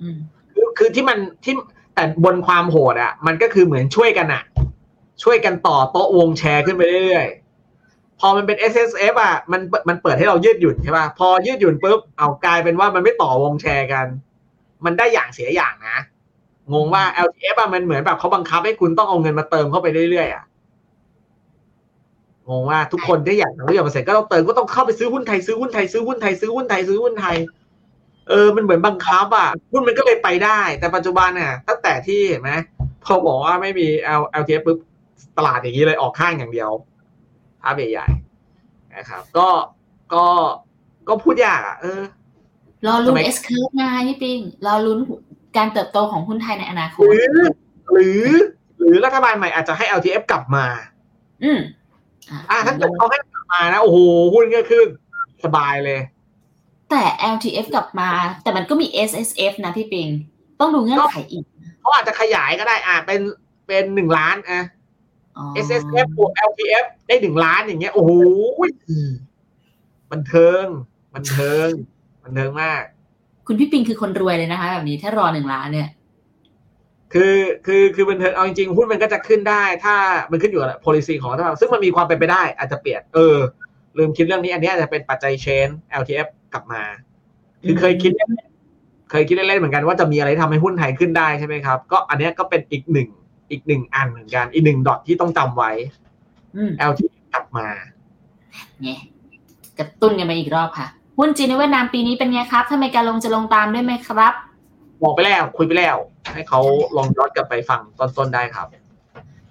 [0.00, 0.16] อืม
[0.54, 1.54] คือคือที่มันที่
[1.94, 4.42] แต่บนความโหดอะ มันก็คือเหมือนช่วยกันอะ
[5.22, 7.39] ช่วยกันต่อโต๊ะวงแชร์ขึ้นไปเรื่อยๆ
[8.20, 14.06] พอมันเป็น S S F อะมันมันเปิดให้เรายืดหยุ่นใช่ป่ะพอยืดหยุ่นปุ๊บเอากลายเป็นว่ามันไม่ต่อวงแชร์กัน
[14.84, 15.98] มันได้อย่างเสียอย่างนะ
[16.72, 20.44] งงว่า L T F อะมันเหมือนแบบเขาบังคับให้คุณต้องเอาเงินมาเติมเข้าไปเรื่อยๆอะ
[22.48, 27.36] งงว่าทุกคนที่อยากทำเรื่องเปอร์เซ็นต์ก็ต้องเติมก็ต้องเข้าไปซื้อหุ้นไทยซื้อหุ้นไทยซื้อหุ้นไทยซื้อหุ้นไทยซื้อหุ้นไทย
[28.28, 32.50] เออมันเหมือนบังคับอะหุ้นมันก็เลยไปได้ แต่ปัจจุบันเนี่ยตั้งแต่ที่เห็นไหม
[33.04, 33.86] พอบอกว่าไม่มี
[34.20, 34.78] L LTF ปุ๊บ
[35.38, 36.70] ตลาดอย่างนี้เลยออกข้างอย่างเดียว
[37.62, 39.48] ภาพใหญ่ๆนะครับ ก็
[40.14, 40.26] ก็
[41.08, 42.02] ก็พูดยากอะเออ
[42.86, 44.98] รอลุ้นทำไม S curve ไงพี่ปิงรอลุ้น
[45.56, 47.26] การเติบโตของหุ้นไทยในอนาคหตรือ
[47.92, 48.24] หรือ
[48.78, 50.66] หรือรัฐบาลใหม่อาจจะให้ LTF กลับมา
[51.44, 51.60] อืม
[52.50, 53.98] อะถ้าเกิดเขาให้กลับมานะโอ้โห
[54.34, 54.86] หุ้นก็ขึ้น
[55.44, 56.00] สบายเลย
[56.90, 57.02] แต่
[57.34, 58.10] LTF กลับมา
[58.42, 60.08] แต่มันก็มี SSF นะพี่ปิง
[60.60, 61.44] ต้องดูเงื่อนไขอีก
[61.80, 63.20] เขาอาจจะขยายก็ได้อะเป็น
[63.66, 64.79] เป็นหนึ่งล้านอะอ๋อ
[65.64, 68.10] S S F บวก L T F ได้หนึ่งล้านอย่างเงี้ย โอ้โห
[70.12, 70.64] บันเทิง
[71.14, 71.68] บันเทิง
[72.24, 72.82] บันเทิงมาก
[73.46, 75.88] คุณพี่ปิงคือคนรวยเลยนะคะ แบบนี้ถ้ารอหนึ่งล้านเนี่ย
[77.12, 79.94] คือคือคือบันเทิงเอาจริงๆหุ้นมันก็จะขึ้นได้ ถ้า
[80.30, 83.36] มันขึ้นอยู่กับ policy ของรัฐบาลซึ่งมันมีความเป็นไปได้ อาจจะเปลี่ยนเออ
[83.98, 86.82] ลืมคิดเรื่องนี้อันนี้อาจจะเป็นปัจจัย change LTF กลับมา
[87.64, 88.12] คือเคยคิด
[89.10, 93.08] เคยคิดเล่นๆเหมือนกันว่าจะมีอะไรที่ทำให้หุ้นไทยขึ้นได้ใช่ไหมครับ ก็อันเนี้ยก็เป็นอีกหนึ่ง
[93.50, 95.70] อีกหนึ่งอันเหมือนกัน อีกหนึ่งดอทที่ต้องจำไว้
[96.56, 97.00] อืม LT
[97.32, 97.66] กลับมา
[98.82, 99.00] เนี่ย
[99.78, 100.86] กระตุ้นกันไปอีกรอบค่ะ
[101.18, 104.32] หุ้นจีนในเวียดนามปีนี้เป็นไงครับ ถ้าอเมริกาลงจะลงตามด้วยไหมครับ
[105.02, 105.96] บอกไปแล้วคุยไปแล้ว
[106.32, 106.60] ให้เขา
[106.96, 108.68] ลองย้อนกลับไปฟังต้นๆได้ครับ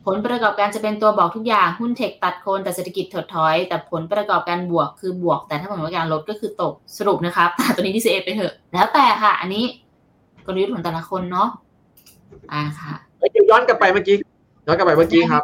[0.05, 9.65] ผลประกอบการจะเป็นตัวบอกทุกอย่างหุ้นเทคตัดโคนแต่เศรษฐกิจถดถอย แต่ผลประกอบการบวกคือบวก แต่ถ้าผลประกอบการลบก็คือตกสรุปนะครับตัดตัวนี้ DCA ไปเถอะ แล้วแต่ค่ะ อันนี้
[10.45, 11.49] กลยุทธ์ของแต่ละคนเนาะ
[12.53, 14.15] อ่าค่ะ เอ้ยเดี๋ยวย้อนกลับไปเมื่อกี้
[14.67, 15.43] ย้อนกลับไปเมื่อกี้ครับ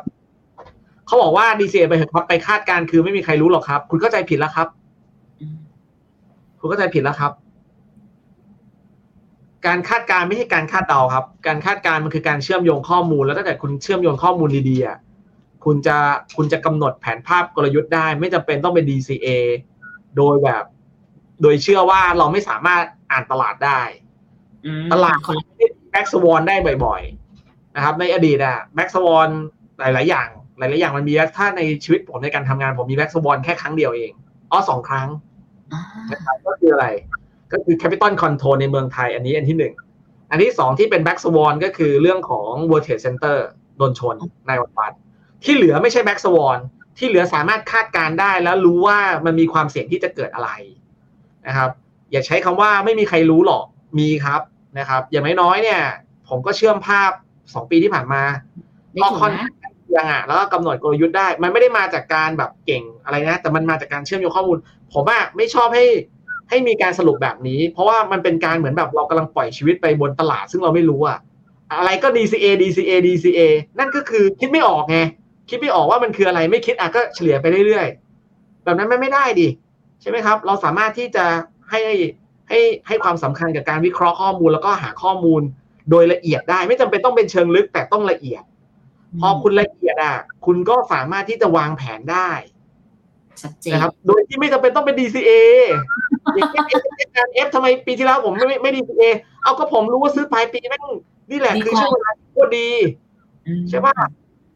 [1.08, 4.68] เขาบอกว่า DCA ไปเถอะครับไปคาดการณ์คือไม่มีใครรู้หรอกครับ คุณเข้าใจผิดแล้วครับ
[5.42, 5.58] อืม
[6.60, 7.32] คุณเข้าใจผิดแล้วครับ
[9.66, 14.98] การคาดการณ์ไม่ใช่การคาดเดาครับ การคาดการณ์มันคือการเชื่อมโยงข้อมูล แล้วถ้าเกิดคุณเชื่อมโยงข้อมูลดีๆอะ
[15.66, 15.98] คุณจะ
[16.38, 19.28] คุณจะกำหนดแผนภาพกลยุทธ์ได้ ไม่จำเป็นต้องเป็น DCA
[20.18, 20.64] โดยแบบ
[21.42, 23.82] โดยเชื่อว่าเราไม่สามารถอ่านตลาดได้
[24.66, 25.46] อืมตลาดคนละ
[25.92, 26.56] black swan ได้
[26.86, 27.25] บ่อยๆ
[27.76, 29.30] นะครับ ในอดีตอะ black swan
[29.80, 30.28] หลาย ๆ อย่าง
[30.60, 34.12] หลาย ๆ อย่างมันมีถ้าในชีวิตผมในการทำงานผมมี black swan แค่ครั้งเดียวเอง
[34.52, 35.08] อ๋อสองครั้ง
[35.74, 36.88] อ่านะครับก็คืออะไร
[37.52, 39.74] ก็คือ Capital Control ในเมืองไทย อันนี้อันที่หนึ่ง
[40.32, 43.38] อันที่สองที่เป็น Black Swan ก็คือเรื่องของ World Trade Center
[43.78, 44.16] โดนชน
[44.48, 44.92] ในวันวัน
[45.44, 46.60] ที่เหลือไม่ใช่ Black Swan
[46.98, 50.50] ที่เหลือสามารถคาดการณ์ได้แล้วรู้ว่ามันมีความเสี่ยงที่จะเกิดอะไร
[51.48, 51.70] นะครับ
[52.12, 53.66] อย่าใช้คำว่าไม่มีใครรู้หรอก
[54.00, 54.42] มีครับ
[54.80, 55.82] นะครับ อย่างน้อยๆเนี่ย
[56.30, 57.12] ผมก็เชื่อมภาพ
[57.54, 58.22] สองปีที่ผ่านมา
[58.94, 64.58] ได้ก็ถูกค่อนนะข้างเคียังอะแล้วก็กำหนดกลยุทธ์ได้ มันไม่ได้มาจากการแบบเก่งอะไรนะ แต่มันมาจากการเชื่อมโยงข้อมูล
[64.94, 65.86] ผมอะไม่ชอบให้
[66.50, 71.18] ให้มีการสรุปแบบนี้ เพราะว่ามันเป็นการเหมือนแบบเรากำลังปล่อยชีวิตไปบนตลาด ซึ่งเราไม่รู้อะ
[71.80, 73.42] อะไรก็ DCA DCA DCA
[73.80, 75.00] นั่นก็คือคิดไม่ออกไง
[75.50, 79.48] คิดไม่ออกว่ามันคืออะไรไม่คิดอะก็เฉลี่ยไปเรื่อยๆ แบบนั้นมันไม่ได้ดิ
[80.02, 81.26] ใช่ไหมครับ เราสามารถที่จะ
[81.70, 81.82] ให้
[82.50, 85.42] ให้ให้ความสำคัญกับการวิเคราะห์ข้อมูลแล้วก็หาข้อมูล
[85.90, 88.44] โดยละเอียดได้ไม่จำเป็นต้องเป็นเชิงลึกแต่ต้องละเอียด
[89.22, 90.16] พอคุณละเอียดอะ
[90.46, 92.30] คุณก็สามารถที่จะวางแผนได้
[93.42, 95.32] ชัดเจนนะครับ โดยที่ไม่จำเป็นต้องเป็น DCA
[96.36, 99.04] อย่างเช่น F การ F ทำไมปีที่แล้วผมไม่ไม่ไม่ DCA
[99.44, 100.86] เอาก็ผมรู้ว่าซื้อปลายปีแม่ง
[101.32, 102.70] นี่แหละคือช่วงเวลาที่โคตรดี
[103.48, 103.96] อืมใช่ป่ะ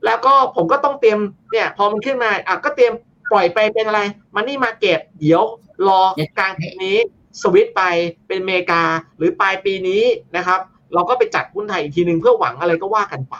[0.05, 1.19] แล้วก็ผมก็ต้องเตรียม
[1.51, 2.93] เนี่ย พอมันขึ้นมาอะก็เตรียม
[3.31, 4.01] ปล่อยไปเป็นอะไร
[4.35, 5.43] มันนี่มาเก็ตเดี๋ยว
[5.87, 6.01] รอ
[6.39, 6.97] กลางปีนี้
[7.41, 7.81] สวิตช์ไป
[8.27, 8.83] เป็นอเมริกา
[9.17, 10.03] หรือปลายปีนี้
[10.37, 10.59] นะครับ
[10.93, 13.35] เราก็ไปจัดหุ้นไทยอีกทีหนึ่งเพื่อหวังอะไรก็ว่ากันไป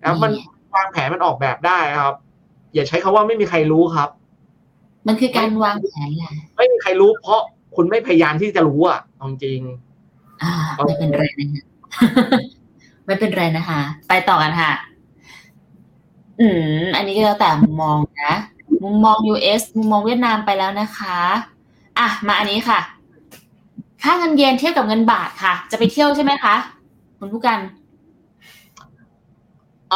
[0.00, 0.32] นะครับมัน
[0.74, 2.14] วางแผนมันออกแบบได้ครับ
[2.74, 4.08] อย่าใช้คาว่าไม่มีใครรู้ครับ
[5.06, 7.40] มันคือการวางแผนแหละไม่มีใครรู้ เพราะ
[7.76, 9.60] คุณไม่พยายามที่จะรู้อะเอาจริง
[10.42, 10.52] อ่า
[10.86, 11.64] ไม่เป็นไรนะคะ
[13.06, 14.72] ไม่เป็นไรนะคะ ไปต่อกันค่ะ
[16.40, 16.48] อื
[16.82, 18.34] ม อันนี้ก็แล้วแต่มุมมองนะ
[18.82, 21.18] มุมมอง US มุมมองเวียดนามไปแล้วนะคะ
[21.98, 22.80] อะ มาอันนี้ค่ะ
[24.04, 26.54] ค่าเงินเยนเทียบกับเงินบาทค่ะ จะไปเที่ยวใช่ไหมคะ
[27.18, 27.58] คุณผู้กัน
[29.90, 29.94] เอ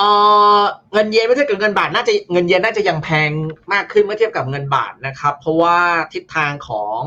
[0.59, 0.61] อ
[0.93, 3.31] เงินเยนเมื่อเทียบกับเงินบาทน่าจะเงินเยนน่าจะยังแพง
[3.73, 5.79] มากขึ้นเมื่อเทียบกับเงินบาทนะครับ เพราะว่า
[6.13, 7.01] ทิศทางของ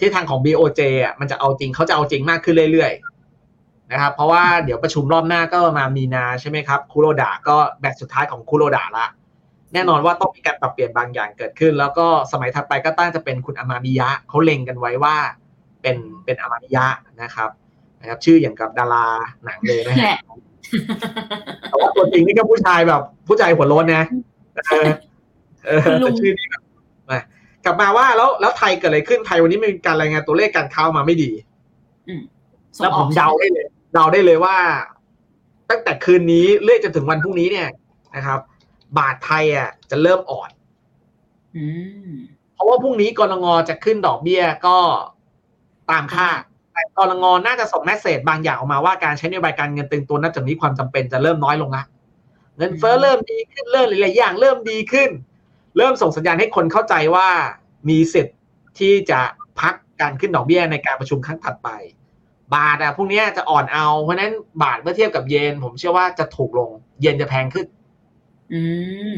[0.00, 9.06] ทิศทางของ BOJ อะมันจะเอาจริงเขาจะเอาจริงมากขึ้นเรื่อยๆนะครับ เพราะว่าเดี๋ยวประชุมรอบหน้าก็มามีนาใช่ไหมครับคูโรดาก็แบตสุดท้ายของคูโรดาละ
[9.74, 15.16] แน่นอนว่าต้องมีการปรับเปลี่ยนบางอย่างเกิดขึ้น แล้วก็สมัยถัดไปก็ตั้งจะเป็นคุณอามามิยะเขาเล็งกันไว้ว่า
[15.82, 16.86] เป็นเป็นอามามิยะ
[17.22, 17.50] นะครับ
[18.00, 19.06] นะครับ ชื่ออย่างกับดารา
[19.44, 20.16] หนังเลยนะแหฮะละ
[21.68, 24.04] แต่ว่าตัวจริงนี่ก็ผู้ชายแบบ ผู้ชายหัวโล้นนะ
[24.70, 24.88] เออ
[25.66, 26.62] เออคุณลุงแต่ชื่อนี้แบบ
[27.10, 27.20] มา
[27.64, 31.30] กลับมาว่าแล้วแล้วไทยเกิดอะไรขึ้นไทยวันนี้มีการรายงานตัวเลขการค้ามาไม่ดี
[32.76, 34.56] ส่งแล้วอผอกมเดาได้เลยเดาได้เลยว่า
[35.70, 37.68] ตั้งแต่คืนนี้เรื่อยจนถึงวันพรุ่งนี้เนี่ย
[38.16, 38.40] นะครับ
[38.98, 40.50] บาทไทยอะจะเริ่มอ่อน
[41.56, 41.64] อื
[42.08, 42.12] ม
[42.54, 44.76] เพราะว่าพรุ่งนี้กรงงจะขึ้นดอกเบี้ยก็
[45.90, 46.40] ตามคาด
[46.72, 51.84] แต่กรงงน่าจะส่งแมสเซจบางอย่างออกมาว่าการใช้นโยบายการเงินตึงตัวน่าจะมีความจำเป็นจะเริ่มน้อยลงละ
[52.56, 55.10] เงินเฟ้อเริ่มดีขึ้นเริ่มหลายๆอย่างเริ่มดีขึ้น
[55.76, 57.28] เริ่มส่งสัญญาณให้คนเข้าใจว่า
[57.88, 58.36] มีสิทธิ์
[58.78, 59.20] ที่จะ
[59.60, 61.68] พักการขึ้นดอกเบี้ยในการประชุมครั้งถัดไป
[62.54, 64.32] บาทอะพวกนี้จะอ่อนเอา เพราะฉะนั้น
[64.62, 66.70] บาทเมื่อเทียบกับเยน ผมเชื่อว่าจะถูกลง
[67.00, 67.66] เยนจะแพงขึ้น
[68.52, 68.60] อื
[69.10, 69.12] ม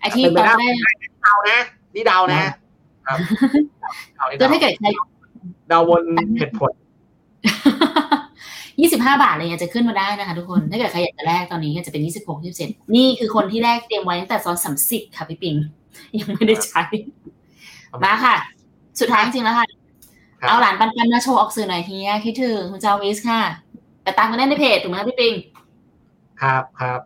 [0.00, 1.58] ไอที่เป็นตไปอนได้แรกเดานะ
[1.94, 2.42] นี่เดานะ
[3.06, 3.18] ครับ
[4.16, 6.02] เดานี่ก็เดาถ้าเกิดใครเดาบน
[6.38, 6.72] เหตุผล
[8.80, 15.54] ยี่สิบห้าบาทอะไรเงี้ยจะขึ้นมาได้นะคะทุกคน ถ้าเกิดใครอยากจะแลกตอนนี้ก็จะเป็นยี่สิบหกยี่สิบเจ็ดนี่คือคนที่แลกเตรียมไว้ตั้งแต่ตอนสามสิบค่ะพี่ปิง
[16.18, 16.82] ยังไม่ได้ใช้
[18.04, 18.36] มาค่ะ
[19.00, 19.66] สุดท้ายจริงๆแล้วค่ะ
[20.40, 23.40] ครับเอาหลานปันปันมาโชว์ออกสื่อหน่อยทีนี้คิดถึงคุณจาวิสค่ะ
[24.02, 25.34] แต่ตามกันได้ในเพจถูกไหมคะพี่ปิง
[26.42, 27.00] ครับครับ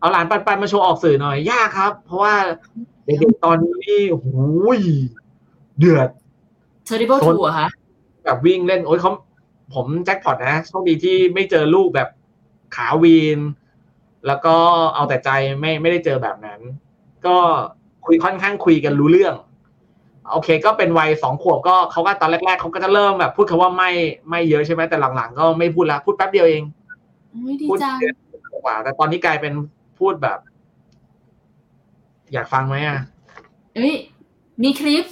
[0.00, 2.34] เอาหลานปันปันมาโชว์ออกสื่อหน่อยยากครับ เพราะว่า
[3.04, 4.28] เด็กๆตอนนี้นี่โอ้โห
[5.78, 6.08] เดือด
[6.90, 7.68] terrible zone two ค่ะ
[8.24, 9.12] แบบวิ่งเล่น โอ้ยเขา
[9.74, 12.08] ผมแจ็คพอตนะโชคดีที่ไม่เจอลูกแบบ
[12.76, 13.38] ขาวีน
[14.26, 14.54] แล้วก็
[14.94, 15.30] เอาแต่ใจ
[15.60, 16.60] ไม่ไม่ได้เจอแบบนั้น
[17.26, 17.36] ก็
[18.06, 19.34] คุยค่อนข้างคุยกันรู้เรื่อง
[20.32, 23.90] โอเค ก็เป็นวัยสองขวบก็เขาก็ตอนแรก ๆเขาก็จะเริ่มแบบพูดคำว่าไม่
[24.30, 26.62] ไม่เยอะใช่ไหมแต่หลังๆ ก็ไม่พูดละพูดแป๊บเดียวเอง
[27.34, 28.14] อุ๊ยดีพูดจังเดือน
[28.64, 29.52] กว่า แต่ตอนนี้กลายเป็น
[29.98, 30.38] พูดแบบ
[32.32, 32.98] อยากฟังไหมอะ
[33.74, 33.94] เอ้ย
[34.62, 35.04] มีคลิป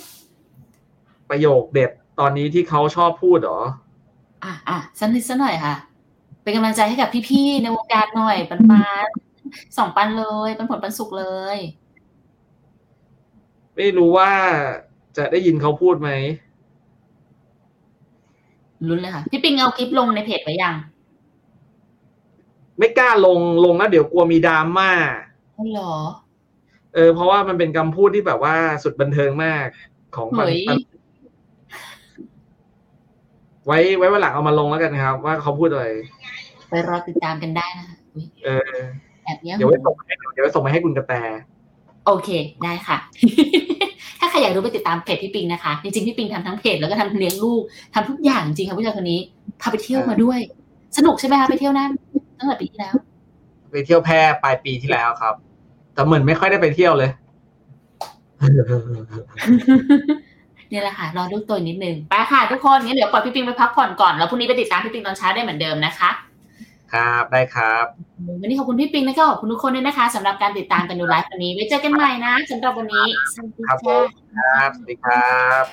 [1.30, 3.60] ประโยคเด็ดตอนนี้ที่เขาชอบพูดเหรอ
[4.44, 5.74] อะอะสักนิดสักหน่อยค่ะ
[6.42, 9.08] เป็นกำลังใจให้กับพี่ๆในวงการหน่อยปันปัน
[9.76, 11.26] สองปันเลยปันผลปันสุขเล
[11.56, 11.58] ย
[13.76, 14.30] ไม่รู้ว่า
[15.16, 16.10] จะได้ยินเขาพูดไหม
[18.88, 20.74] ลุ้นเลยค่ะ พี่ปิงเอาคลิปลงในเพจไว้ยัง
[22.78, 24.90] ไม่กล้าลงลงแล้วเดี๋ยวกลัวมีดราม่า
[25.56, 25.94] อ๋อเหรอ
[26.94, 29.66] เออ เพราะว่ามันเป็นคำพูดที่แบบว่าสุดบันเทิงมาก
[30.16, 30.78] ของปันเฮ้ยปัน
[33.68, 35.86] ไว้ไว้วันหลังเอามาลงแล้วกันครับ ว่าเขาพูดอะไร
[36.68, 38.78] ไปรอติดตามกันได้นะคะอุ๊ยเออ
[39.24, 41.14] แอบเนี้ยเดี๋ยวไว้ส่งให้เดี๋ยวไว้ส่งมาให้คุณกระแต
[42.06, 42.28] โอเค
[42.64, 42.96] ได้ค่ะ
[44.20, 47.62] ถ้าใครอยากรู้ไปติดตามเพจพี่ปิงนะคะ จริงๆพี่ปิงทำทั้งเพจแล้วก็ทำเลี้ยงลูก
[47.94, 49.20] ทำทุกอย่างจริงค่ะผู้ชายคนนี้
[49.60, 50.38] พาไปเที่ยวมาด้วย
[50.96, 51.90] สนุกใช่ไหมคะไปเที่ยวนั่น
[52.38, 52.94] ตั้งแต่ปีที่แล้ว
[53.72, 55.34] ไปเที่ยวแพร่ปลายปีที่แล้วครับ
[55.94, 57.10] แต่เหมือนไม่ค่อยได้ไปเที่ยวเลย
[60.70, 66.10] เนี่ยแหละค่ะรอลูกตัวนิดนึงไปค่ะทุกคนงั้นเดี๋ยวปล่อยพี่ปิงไปพักผ่อนก่อนแล้วพรุ่งนี้ไปติดตามพี่ปิงตอนเช้าได้เหมือนเดิมนะคะ
[66.92, 67.86] ครับได้ครับ
[68.40, 74.06] วันนี้ขอบคุณพี่ปิงและก็ขอบคุณทุกคนด้วยนะคะสำหรับการติดตามกันดูไลฟ์วันนี้ไว้เจอกันใหม่นะสำหรับวันนี้สวัสดีครับผค่ะม
[74.36, 75.64] ครับสวัสดีครับ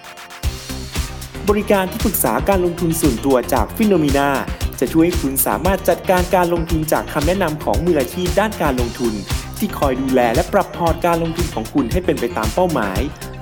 [1.49, 4.29] บริการที่ปรึกษาการลงทุนส่วนตัวจากฟิโนมีนา
[4.79, 9.13] จะช่วยให้คุณสามารถจัดการการลงทุนจากคำแนะนำของมืออาชีพด้านการลงทุน
[9.57, 12.99] ที่คอยดูแลและปรับพอร์ตการลงทุนของคุณให้เป็นไปตามเป้าหมาย